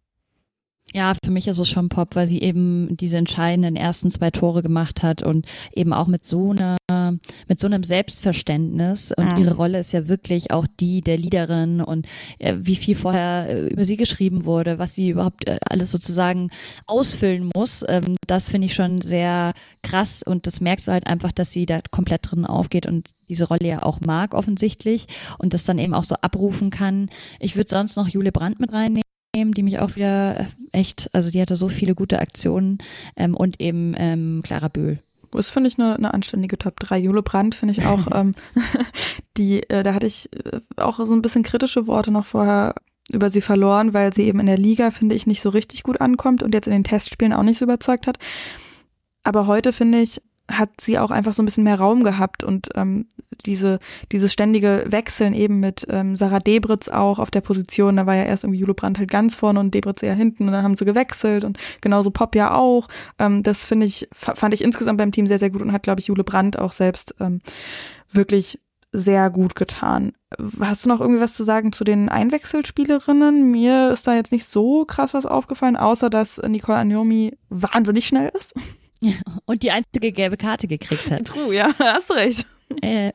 [0.94, 4.64] Ja, für mich ist es schon Pop, weil sie eben diese entscheidenden ersten zwei Tore
[4.64, 6.78] gemacht hat und eben auch mit so einer,
[7.48, 9.12] mit so einem Selbstverständnis.
[9.12, 9.38] Und Mhm.
[9.38, 12.08] ihre Rolle ist ja wirklich auch die der Leaderin und
[12.40, 16.50] äh, wie viel vorher äh, über sie geschrieben wurde, was sie überhaupt äh, alles sozusagen
[16.86, 17.84] ausfüllen muss.
[17.88, 19.52] Ähm, das finde ich schon sehr
[19.84, 23.46] krass und das merkst du halt einfach, dass sie da komplett drin aufgeht und diese
[23.50, 25.06] Rolle ja auch mag offensichtlich
[25.38, 27.10] und das dann eben auch so abrufen kann.
[27.42, 29.02] Ich würde sonst noch Jule Brandt mit reinnehmen
[29.46, 32.80] die mich auch wieder äh, echt, also die hatte so viele gute Aktionen
[33.16, 35.00] ähm, und eben ähm, Clara Böhl.
[35.32, 37.00] Das finde ich eine, eine anständige Top 3.
[37.00, 38.36] Jule Brandt finde ich auch, ähm,
[39.38, 42.76] die, äh, da hatte ich äh, auch so ein bisschen kritische Worte noch vorher
[43.10, 46.02] über sie verloren, weil sie eben in der Liga, finde ich, nicht so richtig gut
[46.02, 48.18] ankommt und jetzt in den Testspielen auch nicht so überzeugt hat.
[49.24, 52.70] Aber heute, finde ich, hat sie auch einfach so ein bisschen mehr Raum gehabt und
[52.76, 53.08] ähm,
[53.46, 53.80] diese
[54.12, 58.24] dieses ständige Wechseln eben mit ähm, Sarah Debritz auch auf der Position, da war ja
[58.24, 60.86] erst irgendwie Jule Brandt halt ganz vorne und Debritz eher hinten und dann haben sie
[60.86, 62.88] gewechselt und genauso Pop ja auch.
[63.20, 66.00] Ähm, das finde ich fand ich insgesamt beim Team sehr sehr gut und hat glaube
[66.00, 67.42] ich Jule Brandt auch selbst ähm,
[68.12, 68.60] wirklich
[68.94, 70.14] sehr gut getan.
[70.60, 73.52] Hast du noch irgendwie was zu sagen zu den Einwechselspielerinnen?
[73.52, 78.32] Mir ist da jetzt nicht so krass was aufgefallen, außer dass Nicole Agnomi wahnsinnig schnell
[78.34, 78.54] ist.
[79.46, 81.26] Und die einzige gelbe Karte gekriegt hat.
[81.26, 82.46] True, ja, hast recht.
[82.82, 83.12] Äh,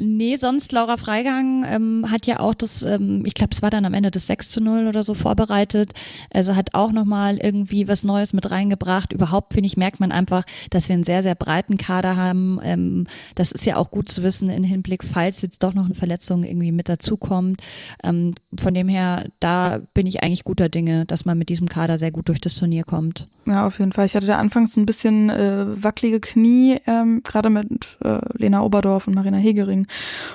[0.00, 3.84] nee, sonst Laura Freigang ähm, hat ja auch das, ähm, ich glaube, es war dann
[3.84, 5.92] am Ende das 6 zu 0 oder so vorbereitet.
[6.32, 9.12] Also hat auch nochmal irgendwie was Neues mit reingebracht.
[9.12, 12.58] Überhaupt, finde ich, merkt man einfach, dass wir einen sehr, sehr breiten Kader haben.
[12.62, 15.94] Ähm, das ist ja auch gut zu wissen im Hinblick, falls jetzt doch noch eine
[15.94, 17.60] Verletzung irgendwie mit dazukommt.
[18.02, 21.98] Ähm, von dem her, da bin ich eigentlich guter Dinge, dass man mit diesem Kader
[21.98, 23.28] sehr gut durch das Turnier kommt.
[23.46, 24.06] Ja, auf jeden Fall.
[24.06, 29.08] Ich hatte da anfangs ein bisschen äh, wackelige Knie, ähm, gerade mit äh, Lena Oberdorf
[29.08, 29.81] und Marina Hegering.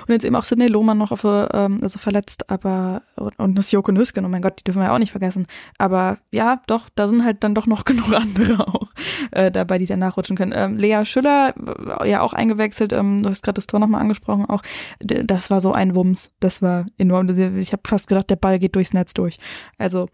[0.06, 3.02] Und jetzt eben auch Sidney Lohmann noch auf, äh, ähm, also verletzt, aber
[3.36, 5.46] und, das Joko Nüsken, oh mein Gott, die dürfen wir ja auch nicht vergessen.
[5.78, 8.88] Aber ja, doch, da sind halt dann doch noch genug andere auch
[9.30, 10.52] äh, dabei, die dann nachrutschen können.
[10.54, 11.54] Ähm, Lea Schüller,
[12.00, 14.62] äh, ja auch eingewechselt, ähm, du hast gerade das Tor nochmal angesprochen, auch
[15.00, 17.28] das war so ein Wumms, das war enorm.
[17.58, 19.38] Ich habe fast gedacht, der Ball geht durchs Netz durch.
[19.76, 20.08] Also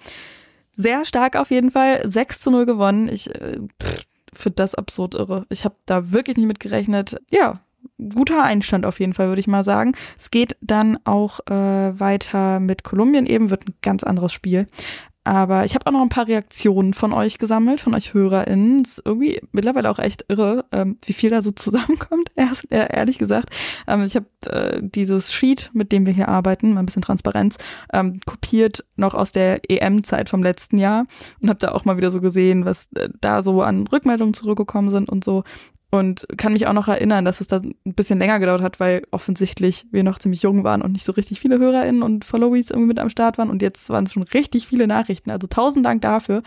[0.76, 2.08] sehr stark auf jeden Fall.
[2.08, 3.08] 6 zu 0 gewonnen.
[3.08, 3.58] Ich äh,
[4.32, 5.46] finde das absurd irre.
[5.48, 7.16] Ich habe da wirklich nicht mit gerechnet.
[7.30, 7.60] Ja,
[7.98, 9.92] guter Einstand auf jeden Fall, würde ich mal sagen.
[10.18, 14.66] Es geht dann auch äh, weiter mit Kolumbien eben, wird ein ganz anderes Spiel.
[15.26, 18.82] Aber ich habe auch noch ein paar Reaktionen von euch gesammelt, von euch HörerInnen.
[18.82, 22.94] Es ist irgendwie mittlerweile auch echt irre, ähm, wie viel da so zusammenkommt, erst, äh,
[22.94, 23.48] ehrlich gesagt.
[23.86, 27.56] Ähm, ich habe äh, dieses Sheet, mit dem wir hier arbeiten, mal ein bisschen Transparenz,
[27.90, 31.06] ähm, kopiert noch aus der EM-Zeit vom letzten Jahr
[31.40, 34.90] und habe da auch mal wieder so gesehen, was äh, da so an Rückmeldungen zurückgekommen
[34.90, 35.42] sind und so.
[35.94, 39.06] Und kann mich auch noch erinnern, dass es da ein bisschen länger gedauert hat, weil
[39.12, 42.88] offensichtlich wir noch ziemlich jung waren und nicht so richtig viele HörerInnen und Followies irgendwie
[42.88, 43.48] mit am Start waren.
[43.48, 45.30] Und jetzt waren es schon richtig viele Nachrichten.
[45.30, 46.42] Also tausend Dank dafür.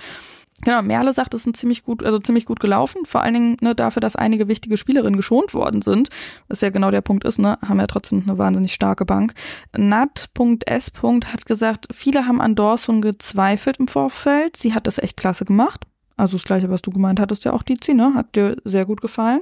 [0.64, 3.06] Genau, Merle sagt, es ist ein ziemlich gut, also ziemlich gut gelaufen.
[3.06, 6.10] Vor allen Dingen ne, dafür, dass einige wichtige Spielerinnen geschont worden sind.
[6.50, 7.58] Was ja genau der Punkt ist, ne?
[7.66, 9.34] Haben ja trotzdem eine wahnsinnig starke Bank.
[9.78, 10.92] Nat.s.
[11.26, 14.58] hat gesagt, viele haben an Dawson gezweifelt im Vorfeld.
[14.58, 15.86] Sie hat das echt klasse gemacht.
[16.18, 18.14] Also das gleiche, was du gemeint hattest, ja auch Dizi, ne?
[18.16, 19.42] Hat dir sehr gut gefallen.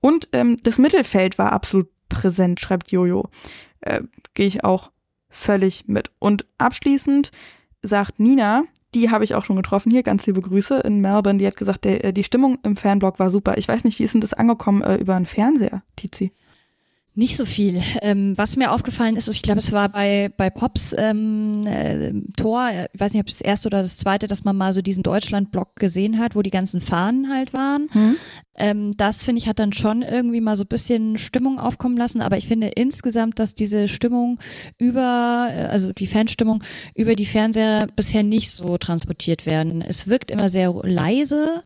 [0.00, 3.28] Und ähm, das Mittelfeld war absolut präsent, schreibt Jojo.
[3.80, 4.02] Äh,
[4.34, 4.90] Gehe ich auch
[5.28, 6.10] völlig mit.
[6.20, 7.32] Und abschließend
[7.82, 11.46] sagt Nina, die habe ich auch schon getroffen hier, ganz liebe Grüße in Melbourne, die
[11.46, 13.58] hat gesagt, der, äh, die Stimmung im Fanblog war super.
[13.58, 16.32] Ich weiß nicht, wie ist denn das angekommen äh, über einen Fernseher, Tizi?
[17.16, 17.80] Nicht so viel.
[18.02, 22.12] Ähm, was mir aufgefallen ist, ist, ich glaube, es war bei, bei Pops ähm, äh,
[22.36, 25.04] Tor, ich weiß nicht, ob das erste oder das zweite, dass man mal so diesen
[25.04, 27.88] Deutschland-Block gesehen hat, wo die ganzen Fahnen halt waren.
[27.92, 28.16] Hm?
[28.56, 32.20] Ähm, das finde ich hat dann schon irgendwie mal so ein bisschen Stimmung aufkommen lassen,
[32.20, 34.40] aber ich finde insgesamt, dass diese Stimmung
[34.78, 36.64] über, äh, also die Fanstimmung
[36.96, 39.82] über die Fernseher bisher nicht so transportiert werden.
[39.82, 41.62] Es wirkt immer sehr leise,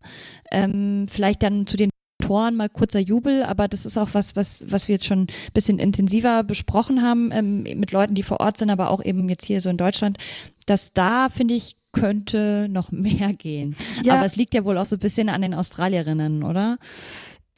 [0.51, 4.65] ähm, vielleicht dann zu den Toren mal kurzer Jubel, aber das ist auch was, was,
[4.69, 8.57] was wir jetzt schon ein bisschen intensiver besprochen haben ähm, mit Leuten, die vor Ort
[8.57, 10.17] sind, aber auch eben jetzt hier so in Deutschland,
[10.65, 13.75] dass da, finde ich, könnte noch mehr gehen.
[14.03, 14.15] Ja.
[14.15, 16.77] Aber es liegt ja wohl auch so ein bisschen an den Australierinnen, oder?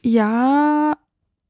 [0.02, 0.96] Ja,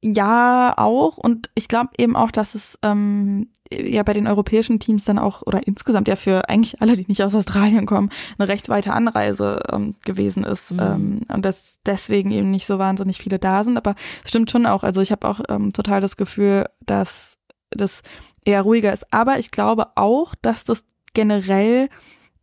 [0.02, 1.16] ja, auch.
[1.16, 5.42] Und ich glaube eben auch, dass es ähm, ja bei den europäischen Teams dann auch,
[5.42, 9.60] oder insgesamt ja für eigentlich alle, die nicht aus Australien kommen, eine recht weite Anreise
[9.72, 10.72] ähm, gewesen ist.
[10.72, 10.80] Mhm.
[10.80, 13.76] Ähm, und dass deswegen eben nicht so wahnsinnig viele da sind.
[13.76, 14.82] Aber es stimmt schon auch.
[14.82, 17.38] Also ich habe auch ähm, total das Gefühl, dass
[17.70, 18.02] das
[18.44, 19.12] eher ruhiger ist.
[19.12, 20.84] Aber ich glaube auch, dass das
[21.14, 21.88] generell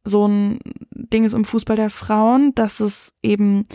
[0.05, 0.59] so ein
[0.91, 3.65] Ding ist im Fußball der Frauen, dass es eben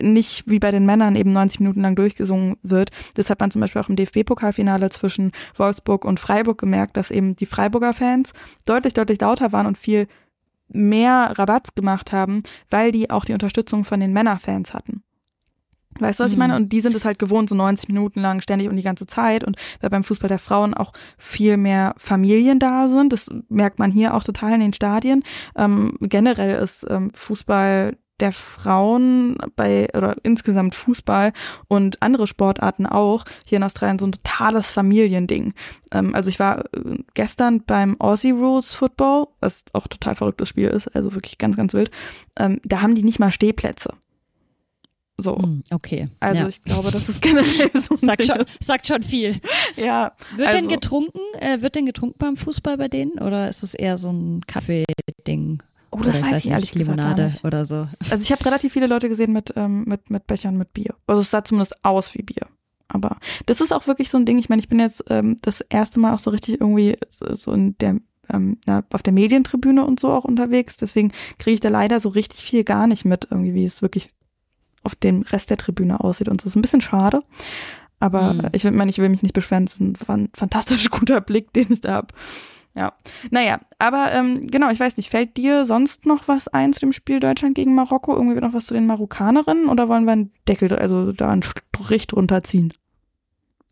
[0.00, 2.90] nicht wie bei den Männern eben 90 Minuten lang durchgesungen wird.
[3.14, 7.36] Das hat man zum Beispiel auch im DFB-Pokalfinale zwischen Wolfsburg und Freiburg gemerkt, dass eben
[7.36, 8.32] die Freiburger Fans
[8.64, 10.06] deutlich, deutlich lauter waren und viel
[10.68, 15.02] mehr Rabatz gemacht haben, weil die auch die Unterstützung von den Männerfans hatten.
[16.00, 16.54] Weißt du, was ich meine?
[16.54, 16.62] Mhm.
[16.62, 19.42] Und die sind es halt gewohnt, so 90 Minuten lang ständig und die ganze Zeit.
[19.42, 23.90] Und weil beim Fußball der Frauen auch viel mehr Familien da sind, das merkt man
[23.90, 25.24] hier auch total in den Stadien.
[25.56, 31.32] Ähm, generell ist ähm, Fußball der Frauen bei oder insgesamt Fußball
[31.68, 35.54] und andere Sportarten auch hier in Australien so ein totales Familiending.
[35.92, 40.68] Ähm, also ich war äh, gestern beim Aussie Rules Football, was auch total verrücktes Spiel
[40.68, 41.90] ist, also wirklich ganz, ganz wild.
[42.38, 43.94] Ähm, da haben die nicht mal Stehplätze.
[45.20, 45.36] So.
[45.36, 46.08] Hm, Okay.
[46.20, 46.48] Also ja.
[46.48, 49.40] ich glaube, das ist generell so Sagt schon, sagt schon viel.
[49.76, 51.18] Ja, Wird also, denn getrunken?
[51.40, 53.18] Äh, wird denn getrunken beim Fußball bei denen?
[53.18, 55.62] Oder ist es eher so ein Kaffee-Ding?
[55.90, 57.44] Oh, das Oder weiß ich ehrlich gesagt Limonade gar nicht.
[57.44, 57.88] oder so.
[58.10, 60.94] Also ich habe relativ viele Leute gesehen mit, ähm, mit, mit Bechern mit Bier.
[61.06, 62.46] Also es sah zumindest aus wie Bier.
[62.88, 64.38] Aber das ist auch wirklich so ein Ding.
[64.38, 67.76] Ich meine, ich bin jetzt ähm, das erste Mal auch so richtig irgendwie so in
[67.78, 67.96] der
[68.30, 70.76] ähm, na, auf der Medientribüne und so auch unterwegs.
[70.76, 74.10] Deswegen kriege ich da leider so richtig viel gar nicht mit, irgendwie, wie es wirklich
[74.82, 76.28] auf dem Rest der Tribüne aussieht.
[76.28, 77.22] Und so ist ein bisschen schade.
[78.00, 78.42] Aber Mhm.
[78.52, 79.64] ich will- meine, ich will mich nicht beschweren.
[79.66, 82.08] Das ist ein fantastisch guter Blick, den ich da habe.
[82.78, 82.92] Ja,
[83.32, 86.92] naja, aber ähm, genau, ich weiß nicht, fällt dir sonst noch was ein zu dem
[86.92, 88.14] Spiel Deutschland gegen Marokko?
[88.14, 92.06] Irgendwie noch was zu den Marokkanerinnen oder wollen wir einen Deckel, also da einen Strich
[92.06, 92.72] drunter ziehen?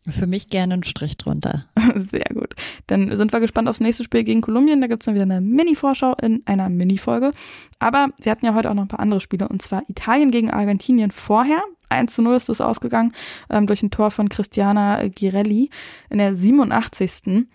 [0.09, 1.63] Für mich gerne einen Strich drunter.
[1.95, 2.55] Sehr gut.
[2.87, 4.81] Dann sind wir gespannt aufs nächste Spiel gegen Kolumbien.
[4.81, 7.31] Da gibt's dann wieder eine Mini-Vorschau in einer Mini-Folge.
[7.79, 10.51] Aber wir hatten ja heute auch noch ein paar andere Spiele und zwar Italien gegen
[10.51, 11.61] Argentinien vorher.
[11.87, 13.13] 1 zu 0 ist das ausgegangen
[13.49, 15.69] ähm, durch ein Tor von Cristiana Girelli
[16.09, 17.47] in der 87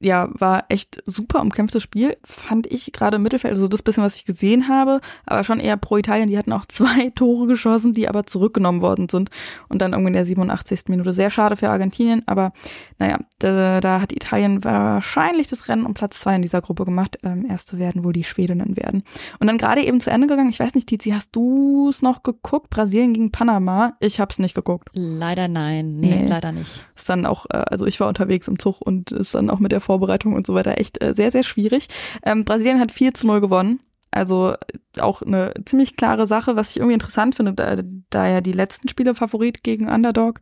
[0.00, 4.16] ja, war echt super umkämpftes Spiel, fand ich gerade im Mittelfeld, also das bisschen, was
[4.16, 6.28] ich gesehen habe, aber schon eher pro Italien.
[6.30, 9.30] Die hatten auch zwei Tore geschossen, die aber zurückgenommen worden sind.
[9.68, 10.84] Und dann irgendwie in der 87.
[10.88, 11.12] Minute.
[11.12, 12.52] Sehr schade für Argentinien, aber
[12.98, 17.18] naja, da, da hat Italien wahrscheinlich das Rennen um Platz zwei in dieser Gruppe gemacht.
[17.22, 19.02] Ähm, erste werden wohl die Schwedinnen werden.
[19.38, 22.22] Und dann gerade eben zu Ende gegangen, ich weiß nicht, Tizi, hast du es noch
[22.22, 22.70] geguckt?
[22.70, 23.94] Brasilien gegen Panama?
[24.00, 24.88] Ich hab's nicht geguckt.
[24.92, 25.98] Leider nein.
[26.00, 26.26] Nee, Nee.
[26.26, 26.86] leider nicht.
[27.10, 29.80] Dann auch, äh, also ich war unterwegs im Zug und ist dann auch mit der
[29.80, 31.88] Vorbereitung und so weiter echt äh, sehr, sehr schwierig.
[32.22, 33.80] Ähm, Brasilien hat 4 zu 0 gewonnen.
[34.10, 37.76] Also äh, auch eine ziemlich klare Sache, was ich irgendwie interessant finde, da,
[38.10, 40.40] da ja die letzten Spiele Favorit gegen Underdog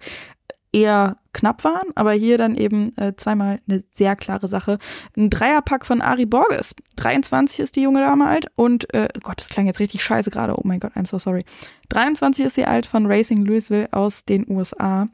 [0.72, 4.78] eher knapp waren, aber hier dann eben äh, zweimal eine sehr klare Sache.
[5.16, 6.74] Ein Dreierpack von Ari Borges.
[6.96, 10.54] 23 ist die junge Dame alt und, äh, Gott, das klang jetzt richtig scheiße gerade.
[10.58, 11.44] Oh mein Gott, I'm so sorry.
[11.88, 15.08] 23 ist sie alt von Racing Louisville aus den USA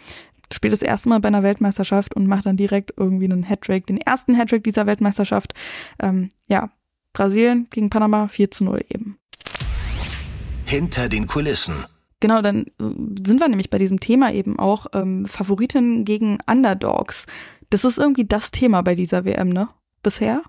[0.55, 3.99] spielt das erste Mal bei einer Weltmeisterschaft und macht dann direkt irgendwie einen Hattrick, den
[3.99, 5.55] ersten Hattrick dieser Weltmeisterschaft.
[6.01, 6.71] Ähm, ja,
[7.13, 9.19] Brasilien gegen Panama 4 zu 0 eben.
[10.65, 11.85] Hinter den Kulissen.
[12.21, 17.27] Genau, dann sind wir nämlich bei diesem Thema eben auch ähm, Favoriten gegen Underdogs.
[17.69, 19.69] Das ist irgendwie das Thema bei dieser WM, ne?
[20.03, 20.43] Bisher?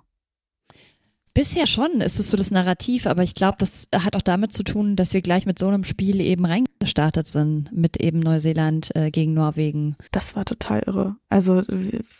[1.35, 4.63] Bisher schon ist es so das Narrativ, aber ich glaube, das hat auch damit zu
[4.63, 9.11] tun, dass wir gleich mit so einem Spiel eben reingestartet sind, mit eben Neuseeland äh,
[9.11, 9.97] gegen Norwegen.
[10.13, 11.17] Das war total irre.
[11.27, 11.61] Also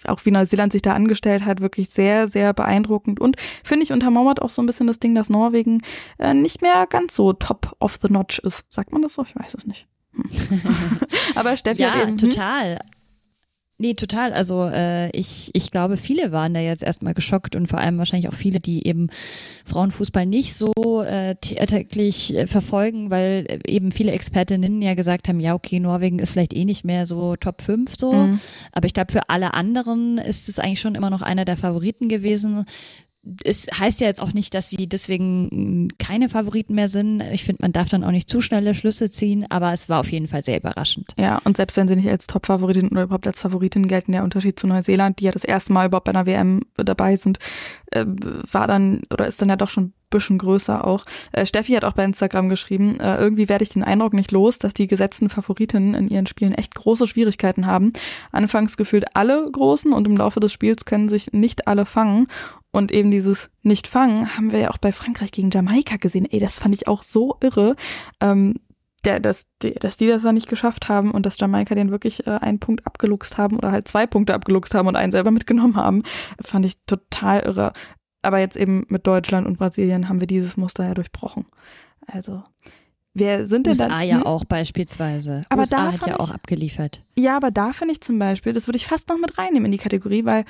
[0.04, 3.22] auch wie Neuseeland sich da angestellt hat, wirklich sehr, sehr beeindruckend.
[3.22, 5.82] Und finde ich untermauert auch so ein bisschen das Ding, dass Norwegen
[6.20, 8.66] äh, nicht mehr ganz so top of the notch ist.
[8.70, 9.24] Sagt man das so?
[9.24, 9.88] Ich weiß es nicht.
[10.12, 10.62] Hm.
[11.36, 12.20] Aber Steffi ja, hat eben.
[12.20, 12.32] hm?
[12.32, 12.80] total.
[13.78, 14.32] Nee, total.
[14.32, 18.30] Also äh, ich, ich glaube, viele waren da jetzt erstmal geschockt und vor allem wahrscheinlich
[18.30, 19.10] auch viele, die eben
[19.66, 20.72] Frauenfußball nicht so
[21.04, 26.20] äh, täglich äh, verfolgen, weil äh, eben viele Expertinnen ja gesagt haben, ja, okay, Norwegen
[26.20, 28.14] ist vielleicht eh nicht mehr so Top 5 so.
[28.14, 28.40] Mhm.
[28.72, 32.08] Aber ich glaube, für alle anderen ist es eigentlich schon immer noch einer der Favoriten
[32.08, 32.66] gewesen.
[33.44, 37.22] Es heißt ja jetzt auch nicht, dass sie deswegen keine Favoriten mehr sind.
[37.32, 40.12] Ich finde, man darf dann auch nicht zu schnelle Schlüsse ziehen, aber es war auf
[40.12, 41.14] jeden Fall sehr überraschend.
[41.18, 44.60] Ja, und selbst wenn sie nicht als Top-Favoritin oder überhaupt als Favoritin gelten, der Unterschied
[44.60, 47.40] zu Neuseeland, die ja das erste Mal überhaupt bei einer WM dabei sind,
[47.92, 51.06] äh, war dann oder ist dann ja doch schon bisschen größer auch.
[51.32, 54.58] Äh, Steffi hat auch bei Instagram geschrieben, äh, irgendwie werde ich den Eindruck nicht los,
[54.60, 57.94] dass die gesetzten Favoritinnen in ihren Spielen echt große Schwierigkeiten haben.
[58.32, 62.26] Anfangs gefühlt alle großen und im Laufe des Spiels können sich nicht alle fangen.
[62.72, 66.28] Und eben dieses Nicht-Fangen haben wir ja auch bei Frankreich gegen Jamaika gesehen.
[66.30, 67.78] Ey, das fand ich auch so irre.
[68.20, 68.56] Ähm,
[69.06, 72.26] der, dass, die, dass die das dann nicht geschafft haben und dass Jamaika den wirklich
[72.28, 75.76] äh, einen Punkt abgeluchst haben oder halt zwei Punkte abgeluchst haben und einen selber mitgenommen
[75.76, 76.04] haben,
[76.42, 77.74] fand ich total irre.
[78.26, 81.46] Aber jetzt eben mit Deutschland und Brasilien haben wir dieses Muster ja durchbrochen.
[82.08, 82.44] Also,
[83.14, 84.08] wer sind denn USA dann?
[84.08, 84.24] ja Hm?
[84.24, 85.46] auch beispielsweise.
[85.50, 87.04] Aber USA da hat ja auch ich- abgeliefert.
[87.18, 89.72] Ja, aber da finde ich zum Beispiel, das würde ich fast noch mit reinnehmen in
[89.72, 90.46] die Kategorie, weil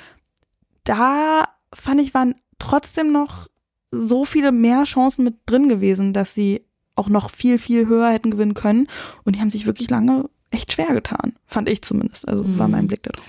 [0.84, 3.48] da fand ich, waren trotzdem noch
[3.90, 8.30] so viele mehr Chancen mit drin gewesen, dass sie auch noch viel, viel höher hätten
[8.30, 8.88] gewinnen können.
[9.24, 11.34] Und die haben sich wirklich lange echt schwer getan.
[11.46, 12.26] Fand ich zumindest.
[12.28, 12.72] Also war Mhm.
[12.72, 13.26] mein Blick darauf.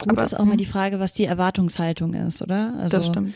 [0.00, 2.74] Gut Aber, ist auch mal hm, die Frage, was die Erwartungshaltung ist, oder?
[2.78, 3.34] Also Das stimmt.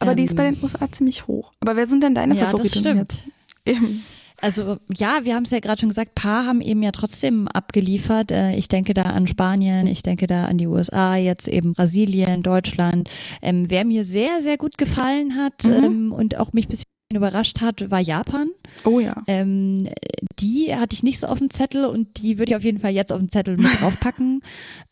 [0.00, 1.52] Aber die ist bei Ähm, den USA ziemlich hoch.
[1.60, 2.98] Aber wer sind denn deine ja, das Favoriten stimmt.
[2.98, 3.22] jetzt?
[3.64, 4.04] Eben.
[4.40, 8.30] Also ja, wir haben es ja gerade schon gesagt, Paar haben eben ja trotzdem abgeliefert.
[8.30, 12.42] Äh, Ich denke da an Spanien, ich denke da an die USA, jetzt eben Brasilien,
[12.44, 13.08] Deutschland.
[13.42, 15.72] Ähm, wer mir sehr, sehr gut gefallen hat Mhm.
[15.84, 18.50] ähm, und auch mich ein bisschen überrascht hat, war Japan.
[18.84, 19.22] Oh ja.
[19.26, 19.88] Ähm,
[20.38, 22.90] die hatte ich nicht so auf dem Zettel und die würde ich auf jeden Fall
[22.90, 24.42] jetzt auf den Zettel mit draufpacken.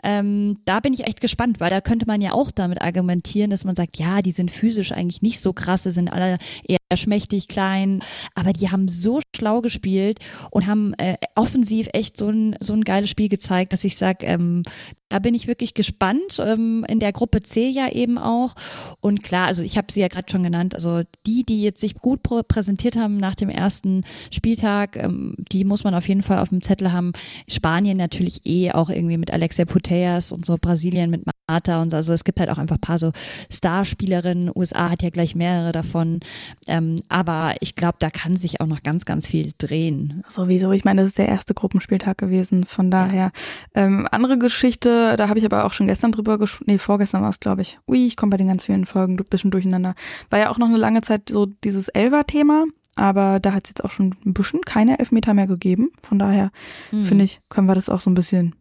[0.03, 3.65] ähm, da bin ich echt gespannt, weil da könnte man ja auch damit argumentieren, dass
[3.65, 7.49] man sagt, ja, die sind physisch eigentlich nicht so krass, die sind alle eher schmächtig,
[7.49, 8.01] klein,
[8.35, 10.19] aber die haben so schlau gespielt
[10.51, 14.25] und haben äh, offensiv echt so ein, so ein geiles Spiel gezeigt, dass ich sage,
[14.25, 14.63] ähm,
[15.09, 16.39] da bin ich wirklich gespannt.
[16.41, 18.55] Ähm, in der Gruppe C ja eben auch.
[19.01, 20.75] Und klar, also ich habe sie ja gerade schon genannt.
[20.75, 25.65] Also die, die jetzt sich gut prä- präsentiert haben nach dem ersten Spieltag, ähm, die
[25.65, 27.13] muss man auf jeden Fall auf dem Zettel haben.
[27.49, 31.97] Spanien natürlich eh auch irgendwie mit Alexia Putellas und so Brasilien mit Marta und so.
[31.97, 33.13] also es gibt halt auch einfach ein paar so
[33.51, 34.51] Starspielerinnen.
[34.55, 36.21] USA hat ja gleich mehrere davon.
[36.67, 40.23] Ähm, aber ich glaube, da kann sich auch noch ganz, ganz viel drehen.
[40.29, 43.31] Sowieso, ich meine, das ist der erste Gruppenspieltag gewesen, von daher.
[43.75, 47.31] Ähm, andere Geschichte, da habe ich aber auch schon gestern drüber gesprochen, nee, vorgestern war
[47.31, 47.79] es, glaube ich.
[47.87, 49.95] Ui, ich komme bei den ganz vielen Folgen ein bisschen durcheinander.
[50.31, 53.85] War ja auch noch eine lange Zeit so dieses Elver-Thema, aber da hat es jetzt
[53.85, 55.91] auch schon ein bisschen keine Elfmeter mehr gegeben.
[56.03, 56.51] Von daher,
[56.91, 57.05] Hm.
[57.05, 58.55] finde ich, können wir das auch so ein bisschen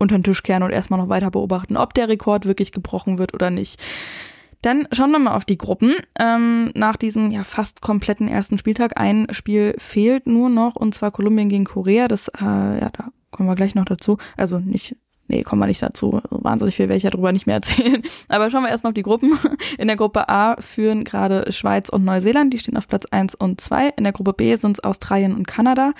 [0.00, 3.34] unter den Tisch kehren und erstmal noch weiter beobachten, ob der Rekord wirklich gebrochen wird
[3.34, 3.80] oder nicht.
[4.62, 5.94] Dann schauen wir mal auf die Gruppen.
[6.18, 11.12] Ähm, nach diesem ja fast kompletten ersten Spieltag ein Spiel fehlt nur noch und zwar
[11.12, 12.08] Kolumbien gegen Korea.
[12.08, 14.18] Das äh, ja da kommen wir gleich noch dazu.
[14.36, 14.96] Also nicht
[15.30, 16.20] Nee, kommen wir nicht dazu.
[16.30, 18.02] Wahnsinnig viel werde ich ja darüber nicht mehr erzählen.
[18.26, 19.38] Aber schauen wir erstmal auf die Gruppen.
[19.78, 22.52] In der Gruppe A führen gerade Schweiz und Neuseeland.
[22.52, 23.90] Die stehen auf Platz 1 und 2.
[23.96, 25.92] In der Gruppe B sind es Australien und Kanada.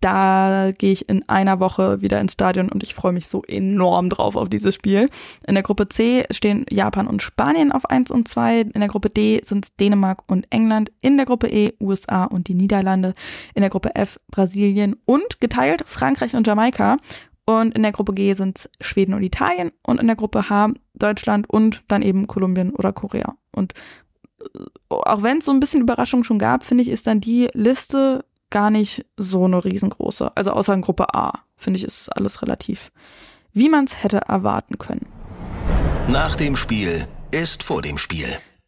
[0.00, 4.10] Da gehe ich in einer Woche wieder ins Stadion und ich freue mich so enorm
[4.10, 5.08] drauf auf dieses Spiel.
[5.46, 8.60] In der Gruppe C stehen Japan und Spanien auf 1 und 2.
[8.60, 10.92] In der Gruppe D sind Dänemark und England.
[11.00, 13.14] In der Gruppe E USA und die Niederlande.
[13.54, 16.98] In der Gruppe F Brasilien und geteilt Frankreich und Jamaika.
[17.46, 19.72] Und in der Gruppe G sind Schweden und Italien.
[19.82, 23.36] Und in der Gruppe H Deutschland und dann eben Kolumbien oder Korea.
[23.52, 23.72] Und
[24.40, 24.44] äh,
[24.90, 28.24] auch wenn es so ein bisschen Überraschung schon gab, finde ich, ist dann die Liste
[28.56, 30.34] gar nicht so eine riesengroße.
[30.34, 32.90] Also außer in Gruppe A, finde ich, ist es alles relativ,
[33.52, 35.04] wie man es hätte erwarten können.
[36.08, 38.24] Nach dem Spiel ist vor dem Spiel.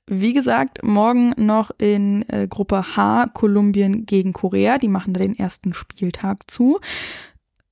[0.06, 4.76] Wie gesagt, morgen noch in äh, Gruppe H Kolumbien gegen Korea.
[4.76, 6.80] Die machen da den ersten Spieltag zu.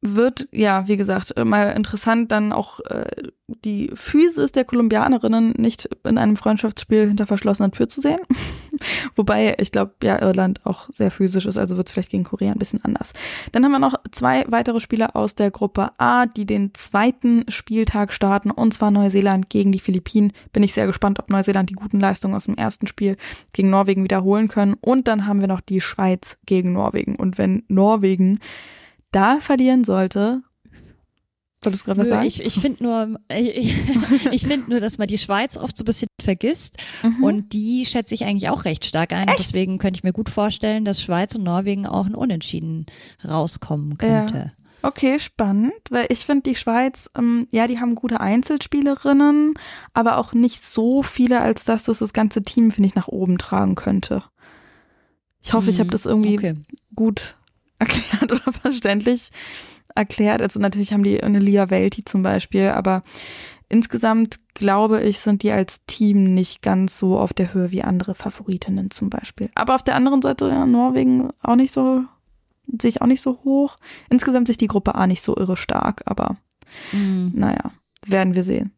[0.03, 3.07] Wird, ja, wie gesagt, äh, mal interessant, dann auch äh,
[3.49, 8.19] die Physis der Kolumbianerinnen nicht in einem Freundschaftsspiel hinter verschlossener Tür zu sehen.
[9.17, 12.53] Wobei, ich glaube, ja, Irland auch sehr physisch ist, also wird es vielleicht gegen Korea
[12.53, 13.15] ein bisschen anders.
[13.53, 18.13] Dann haben wir noch zwei weitere Spieler aus der Gruppe A, die den zweiten Spieltag
[18.13, 20.33] starten, und zwar Neuseeland gegen die Philippinen.
[20.53, 23.17] Bin ich sehr gespannt, ob Neuseeland die guten Leistungen aus dem ersten Spiel
[23.53, 24.75] gegen Norwegen wiederholen können.
[24.81, 27.17] Und dann haben wir noch die Schweiz gegen Norwegen.
[27.17, 28.41] Und wenn Norwegen
[29.17, 30.43] da verlieren sollte,
[31.63, 32.27] wolltest du gerade was sagen?
[32.27, 35.87] Ich, ich finde nur, ich, ich finde nur, dass man die Schweiz oft so ein
[35.87, 37.25] bisschen vergisst Mhm.
[37.25, 39.27] und die schätze ich eigentlich auch recht stark ein.
[39.39, 42.87] Deswegen könnte ich mir gut vorstellen, dass Schweiz und Norwegen auch ein Unentschieden
[43.27, 44.53] rauskommen könnte.
[44.83, 49.55] Okay, spannend, weil ich finde die Schweiz, ähm, ja, die haben gute Einzelspielerinnen,
[49.95, 53.39] aber auch nicht so viele, als dass das das ganze Team, finde ich, nach oben
[53.39, 54.23] tragen könnte.
[55.43, 56.55] Ich hoffe, ich habe Mhm, das irgendwie Okay.
[56.95, 57.36] gut
[57.79, 59.31] erklärt oder verständlich
[59.95, 60.43] erklärt.
[60.43, 63.03] Also natürlich haben die eine Lia Welti zum Beispiel, aber
[63.69, 68.15] insgesamt glaube ich, sind die als Team nicht ganz so auf der Höhe wie andere
[68.15, 69.51] Favoritinnen zum Beispiel.
[69.55, 72.05] Aber auf der anderen Seite, ja, Norwegen auch nicht so,
[72.81, 73.77] sehe ich auch nicht so hoch.
[74.09, 76.37] Insgesamt sich die Gruppe A nicht so irre stark, aber
[76.93, 77.33] Mhm.
[77.35, 77.71] naja,
[78.05, 78.73] werden wir sehen.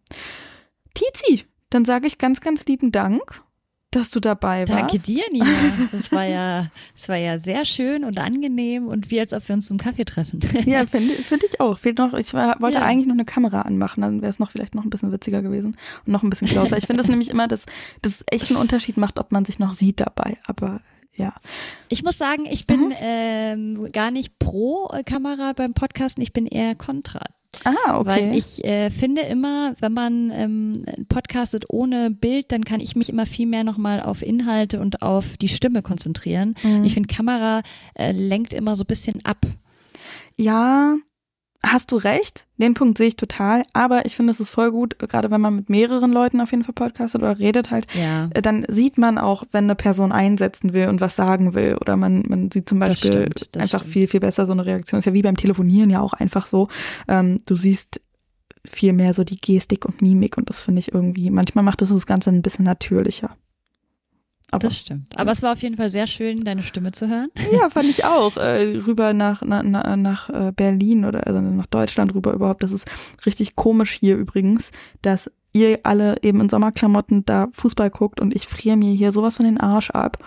[0.94, 3.42] Tizi, dann sage ich ganz, ganz lieben Dank,
[3.90, 4.72] dass du dabei warst.
[4.81, 5.46] Danke dir, Nina.
[5.92, 9.55] Das war ja, das war ja sehr schön und angenehm und wie als ob wir
[9.55, 10.40] uns zum Kaffee treffen.
[10.66, 11.79] Ja, finde find ich auch.
[11.79, 12.85] Fehlt noch, ich war, wollte Ja.
[12.85, 15.77] eigentlich noch eine Kamera anmachen, dann wäre es noch vielleicht noch ein bisschen witziger gewesen
[16.05, 16.77] und noch ein bisschen closer.
[16.77, 17.64] Ich finde es nämlich immer, dass
[18.03, 20.37] das echt einen Unterschied macht, ob man sich noch sieht dabei.
[20.46, 20.81] Aber
[21.16, 21.35] ja.
[21.88, 22.66] Ich muss sagen, ich Mhm.
[22.66, 27.20] bin ähm, gar nicht pro äh, Kamera beim Podcasten, ich bin eher kontra.
[27.64, 28.06] Ah, okay.
[28.06, 33.08] Weil ich äh, finde immer, wenn man ähm, podcastet ohne Bild, dann kann ich mich
[33.08, 36.54] immer viel mehr nochmal auf Inhalte und auf die Stimme konzentrieren.
[36.62, 36.84] Mhm.
[36.84, 37.62] Ich finde, Kamera
[37.94, 39.46] äh, lenkt immer so ein bisschen ab.
[40.37, 40.96] Ja,
[41.64, 42.46] hast du recht.
[42.56, 43.62] Den Punkt sehe ich total.
[43.72, 46.64] Aber ich finde, es ist voll gut, gerade wenn man mit mehreren Leuten auf jeden
[46.64, 47.86] Fall podcastet oder redet halt.
[47.94, 48.28] Ja.
[48.32, 51.76] äh, Dann sieht man auch, wenn eine Person einsetzen will und was sagen will.
[51.80, 53.92] Oder man, man sieht zum Das Beispiel stimmt, das einfach stimmt.
[53.92, 54.98] viel, viel besser so eine Reaktion.
[55.00, 56.68] Ist ja wie beim Telefonieren ja auch einfach so.
[57.09, 58.00] Ähm, du siehst
[58.64, 61.88] viel mehr so die Gestik und Mimik und das finde ich irgendwie, manchmal macht das
[61.88, 63.36] das Ganze ein bisschen natürlicher.
[64.51, 65.16] Aber, das stimmt.
[65.18, 67.28] Aber es war auf jeden Fall sehr schön, deine Stimme zu hören.
[67.53, 68.36] Ja, fand ich auch.
[68.36, 72.62] Äh, rüber nach, na, na, nach äh, Berlin oder also nach Deutschland rüber überhaupt.
[72.62, 72.86] Das ist
[73.26, 74.70] richtig komisch hier übrigens,
[75.03, 79.36] dass ihr alle eben in Sommerklamotten da Fußball guckt und ich friere mir hier sowas
[79.36, 80.18] von den Arsch ab.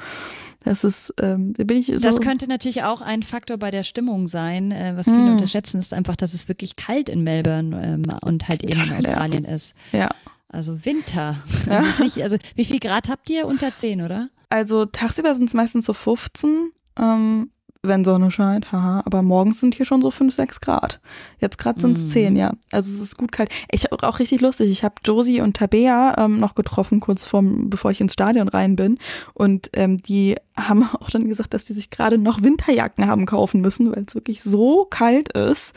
[0.63, 1.97] Das ist, ähm, bin ich so.
[1.99, 4.71] Das könnte natürlich auch ein Faktor bei der Stimmung sein.
[4.71, 5.33] Äh, was viele Mm.
[5.33, 8.97] unterschätzen, ist einfach, dass es wirklich kalt in Melbourne ähm, und halt eben in ja.
[8.97, 9.73] Australien ist.
[9.91, 10.09] ja.
[10.51, 11.37] Also Winter.
[11.67, 11.81] Ja.
[11.99, 13.47] Nicht, also wie viel Grad habt ihr?
[13.47, 14.29] Unter 10, oder?
[14.49, 17.51] Also tagsüber sind es meistens so 15, ähm,
[17.83, 20.99] wenn Sonne scheint, haha, aber morgens sind hier schon so 5, 6 Grad.
[21.39, 22.09] Jetzt gerade sind es Mhm.
[22.09, 22.51] 10, ja.
[22.71, 23.49] Also es ist gut kalt.
[23.71, 24.69] Ich auch, auch richtig lustig.
[24.69, 28.75] Ich habe Josie und Tabea ähm, noch getroffen, kurz vorm, bevor ich ins Stadion rein
[28.75, 28.99] bin.
[29.33, 33.61] Und ähm, die haben auch dann gesagt, dass die sich gerade noch Winterjacken haben kaufen
[33.61, 35.73] müssen, weil es wirklich so kalt ist.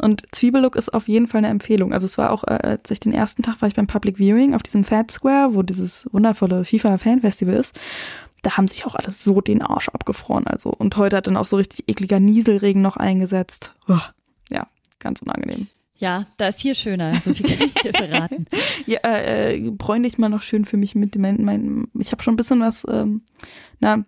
[0.00, 1.92] Und Zwiebellook ist auf jeden Fall eine Empfehlung.
[1.92, 4.54] Also es war auch, äh, als ich den ersten Tag war ich beim Public Viewing
[4.54, 7.78] auf diesem Fat Square, wo dieses wundervolle FIFA Fan Festival ist.
[8.42, 10.46] Da haben sich auch alles so den Arsch abgefroren.
[10.46, 13.74] Also und heute hat dann auch so richtig ekliger Nieselregen noch eingesetzt.
[13.88, 14.14] Uah,
[14.50, 14.68] ja,
[15.00, 15.66] ganz unangenehm.
[15.96, 17.20] Ja, da ist hier schöner.
[17.20, 18.46] So viel kann ich dir verraten.
[18.86, 21.16] Ja, äh, äh, bräun dich mal noch schön für mich mit.
[21.16, 23.22] Mein, mein, ich habe schon ein bisschen was, ähm,
[23.80, 24.04] na,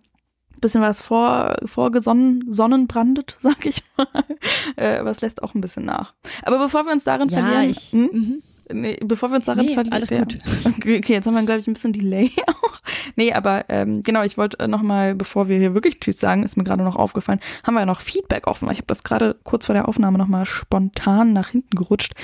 [0.61, 4.07] bisschen was vor, vorgesonnen, sonnenbrandet, sag ich mal.
[4.77, 6.15] Äh, aber es lässt auch ein bisschen nach.
[6.43, 7.93] Aber bevor wir uns darin Ja, verlieren, ich.
[7.93, 8.11] hm?
[8.13, 8.43] Mhm.
[8.81, 10.39] nee, bevor wir uns darin Nee, verlieren, alles gut.
[10.65, 12.31] Okay, okay, jetzt haben wir, glaube ich, ein bisschen Delay.
[13.17, 16.43] Nee, aber ähm, genau, ich wollte äh, noch mal, bevor wir hier wirklich Tschüss sagen,
[16.43, 18.71] ist mir gerade noch aufgefallen, haben wir ja noch Feedback offen.
[18.71, 22.15] Ich habe das gerade kurz vor der Aufnahme noch mal spontan nach hinten gerutscht,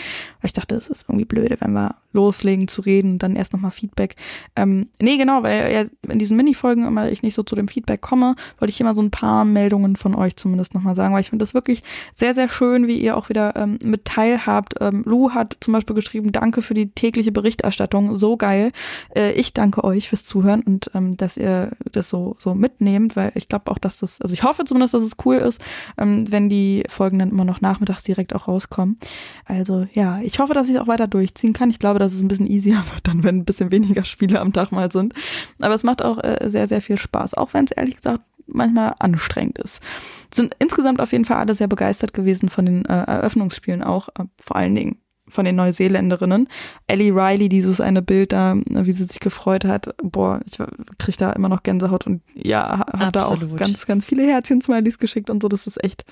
[0.40, 3.52] weil ich dachte, es ist irgendwie blöde, wenn wir loslegen zu reden und dann erst
[3.52, 4.16] noch mal Feedback.
[4.56, 8.00] Ähm, nee, genau, weil ja in diesen Minifolgen immer ich nicht so zu dem Feedback
[8.00, 11.20] komme, wollte ich immer so ein paar Meldungen von euch zumindest noch mal sagen, weil
[11.20, 11.82] ich finde das wirklich
[12.14, 14.74] sehr, sehr schön, wie ihr auch wieder ähm, mit teilhabt.
[14.80, 18.72] Ähm, Lou hat zum Beispiel geschrieben, danke für die tägliche Berichterstattung, so geil.
[19.14, 23.32] Äh, ich danke euch fürs Zuhören und ähm, dass ihr das so, so mitnehmt, weil
[23.34, 25.60] ich glaube auch, dass das, also ich hoffe zumindest, dass es cool ist,
[25.98, 28.98] ähm, wenn die Folgen dann immer noch nachmittags direkt auch rauskommen.
[29.44, 31.70] Also ja, ich hoffe, dass ich es auch weiter durchziehen kann.
[31.70, 34.52] Ich glaube, dass es ein bisschen easier wird, dann wenn ein bisschen weniger Spiele am
[34.52, 35.14] Tag mal sind.
[35.60, 38.94] Aber es macht auch äh, sehr, sehr viel Spaß, auch wenn es ehrlich gesagt manchmal
[38.98, 39.82] anstrengend ist.
[40.32, 44.24] Sind insgesamt auf jeden Fall alle sehr begeistert gewesen von den äh, Eröffnungsspielen auch, äh,
[44.38, 46.48] vor allen Dingen von den Neuseeländerinnen.
[46.86, 49.94] Ellie Riley, dieses eine Bild da, wie sie sich gefreut hat.
[50.02, 50.58] Boah, ich
[50.98, 55.30] krieg da immer noch Gänsehaut und ja, hab da auch ganz, ganz viele Herzchen-Smileys geschickt
[55.30, 55.48] und so.
[55.48, 56.04] Das ist echt,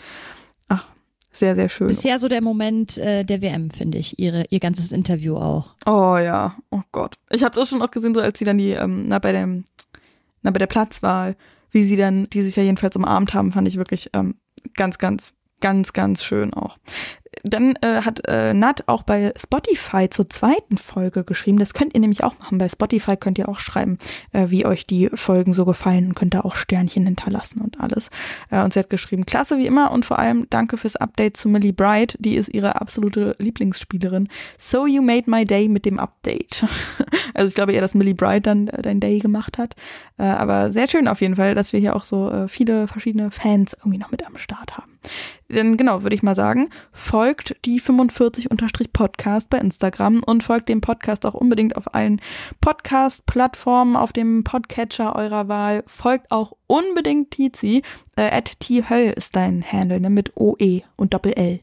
[0.69, 0.87] ach,
[1.33, 1.89] sehr, sehr schön.
[1.89, 4.19] Bisher so der Moment äh, der WM, finde ich.
[4.19, 5.75] Ihre, ihr ganzes Interview auch.
[5.87, 7.17] Oh ja, oh Gott.
[7.31, 9.65] Ich habe das schon auch gesehen, so als sie dann die, ähm, na bei dem,
[10.43, 11.37] na bei der Platzwahl,
[11.71, 14.37] wie sie dann, die sich ja jedenfalls umarmt haben, fand ich wirklich ähm,
[14.75, 16.79] ganz, ganz, ganz, ganz schön auch.
[17.45, 21.59] Dann äh, hat äh, Nat auch bei Spotify zur zweiten Folge geschrieben.
[21.59, 22.57] Das könnt ihr nämlich auch machen.
[22.57, 23.99] Bei Spotify könnt ihr auch schreiben,
[24.33, 28.09] äh, wie euch die Folgen so gefallen und könnt da auch Sternchen hinterlassen und alles.
[28.51, 31.51] Äh, und sie hat geschrieben, klasse wie immer und vor allem danke fürs Update zu
[31.51, 32.17] Millie Bright.
[32.19, 34.29] Die ist ihre absolute Lieblingsspielerin.
[34.57, 36.65] So you made my day mit dem Update.
[37.35, 39.75] also ich glaube eher, dass Millie Bright dann äh, dein Day gemacht hat.
[40.17, 43.31] Äh, aber sehr schön auf jeden Fall, dass wir hier auch so äh, viele verschiedene
[43.31, 44.94] Fans irgendwie noch mit am Start haben.
[45.49, 51.27] Denn genau, würde ich mal sagen, folgt die 45-Podcast bei Instagram und folgt dem Podcast
[51.27, 52.21] auch unbedingt auf allen
[52.61, 55.85] Podcast-Plattformen, auf dem Podcatcher eurer Wahl.
[55.87, 57.83] Folgt auch unbedingt Tizi.
[58.17, 61.61] Äh, at T-Höll ist dein Handle, ne, mit OE und Doppel-L.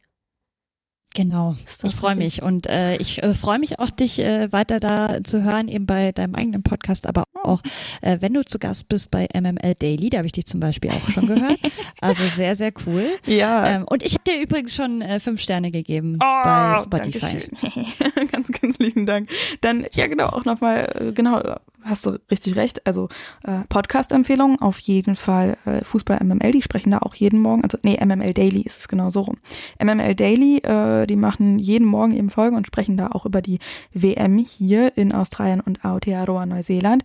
[1.14, 1.55] Genau.
[1.84, 5.43] Ich freue mich und äh, ich äh, freue mich auch, dich äh, weiter da zu
[5.43, 7.62] hören, eben bei deinem eigenen Podcast, aber auch,
[8.01, 10.91] äh, wenn du zu Gast bist bei MML Daily, da habe ich dich zum Beispiel
[10.91, 11.59] auch schon gehört.
[12.03, 13.05] Also sehr, sehr cool.
[13.28, 13.68] Ja.
[13.68, 17.47] Ähm, und ich habe dir übrigens schon äh, fünf Sterne gegeben Oh, bei Spotify.
[18.32, 19.30] Ganz, ganz lieben Dank.
[19.62, 21.39] Dann, ja genau, auch nochmal, äh, genau,
[21.84, 22.86] hast du richtig recht.
[22.86, 23.09] Also
[23.43, 27.63] äh, Podcast-Empfehlungen auf jeden Fall äh, Fußball MML, die sprechen da auch jeden Morgen.
[27.63, 29.38] Also nee, MML Daily ist es genau so rum.
[29.84, 33.59] MML Daily, äh, die machen jeden Morgen eben Folgen und sprechen da auch über die
[33.93, 37.03] WM hier in Australien und Aotearoa Neuseeland.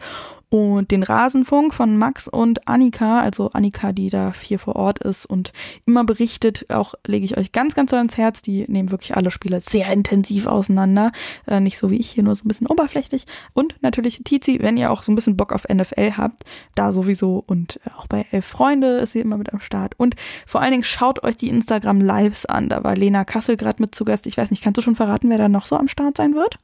[0.48, 5.26] Und den Rasenfunk von Max und Annika, also Annika, die da hier vor Ort ist
[5.26, 5.52] und
[5.86, 8.42] immer berichtet, auch lege ich euch ganz, ganz doll ans Herz.
[8.42, 11.10] Die nehmen wirklich alle Spiele sehr intensiv auseinander.
[11.48, 13.24] Äh, nicht so wie ich hier, nur so ein bisschen oberflächlich.
[13.54, 16.42] Und natürlich Tizi, wenn ihr auch so ein bisschen Bock auf NFL habt,
[16.74, 17.42] da sowieso.
[17.46, 19.94] Und äh, auch bei Elf Freunde ist sie immer mit am Start.
[19.96, 22.68] Und vor allen Dingen schaut euch die Instagram Lives an.
[22.68, 24.26] Da war Lena Kassel gerade mit zu Gast.
[24.26, 26.56] Ich weiß nicht, kannst du schon verraten, wer da noch so am Start sein wird?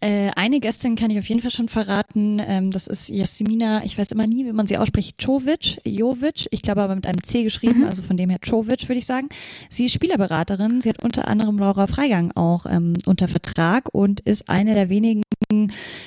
[0.00, 2.38] Äh, eine Gästin kann ich auf jeden Fall schon verraten.
[2.44, 6.46] Ähm, das ist Jasmina, ich weiß immer nie, wie man sie ausspricht, Jovic, Jovic.
[6.50, 7.86] Ich glaube aber mit einem C geschrieben, Mhm.
[7.86, 9.30] also von dem her Jovic würde ich sagen.
[9.70, 10.82] Sie ist Spielerberaterin.
[10.82, 15.22] Sie hat unter anderem Laura Freigang auch ähm, unter Vertrag und ist eine der wenigen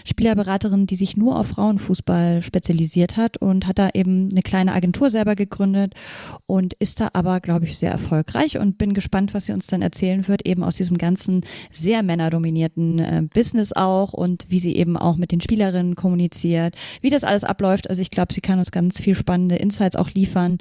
[0.06, 5.10] Spielerberaterin, die sich nur auf Frauenfußball spezialisiert hat und hat da eben eine kleine Agentur
[5.10, 5.94] selber gegründet
[6.46, 9.82] und ist da aber, glaube ich, sehr erfolgreich und bin gespannt, was sie uns dann
[9.82, 11.42] erzählen wird, eben aus diesem ganzen
[11.72, 17.10] sehr männerdominierten äh, Business auch und wie sie eben auch mit den Spielerinnen kommuniziert, wie
[17.10, 17.90] das alles abläuft.
[17.90, 20.58] Also ich glaube, sie kann uns ganz viel spannende Insights auch liefern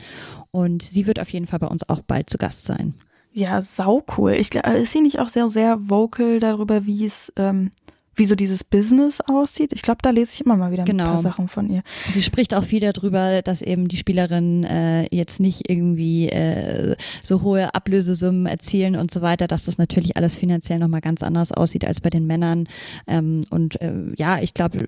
[0.51, 2.95] und sie wird auf jeden Fall bei uns auch bald zu Gast sein.
[3.37, 4.33] Ja, sau cool.
[4.33, 7.71] Ich glaube, ist sie nicht auch sehr, sehr vocal darüber, wie es, ähm,
[8.17, 9.73] wie so dieses Business aussieht?
[9.73, 11.05] Ich glaube, da lese ich immer mal wieder genau.
[11.05, 11.83] ein paar Sachen von ihr.
[12.09, 17.43] Sie spricht auch viel darüber, dass eben die Spielerinnen äh, jetzt nicht irgendwie äh, so
[17.43, 21.85] hohe Ablösesummen erzielen und so weiter, dass das natürlich alles finanziell nochmal ganz anders aussieht
[21.85, 22.69] als bei den Männern.
[23.07, 24.87] Ähm, und äh, ja, ich glaube,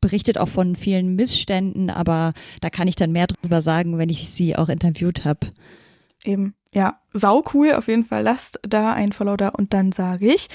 [0.00, 4.30] berichtet auch von vielen Missständen, aber da kann ich dann mehr drüber sagen, wenn ich
[4.30, 5.48] sie auch interviewt habe.
[6.24, 6.54] Eben.
[6.72, 7.72] Ja, sau cool.
[7.72, 10.48] Auf jeden Fall lasst da ein Follow da und dann sage ich,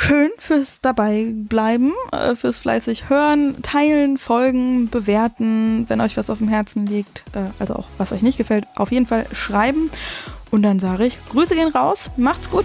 [0.00, 6.38] schön fürs dabei bleiben, äh, fürs fleißig hören, teilen, folgen, bewerten, wenn euch was auf
[6.38, 9.90] dem Herzen liegt, äh, also auch was euch nicht gefällt, auf jeden Fall schreiben.
[10.50, 12.64] Und dann sage ich, Grüße gehen raus, macht's gut.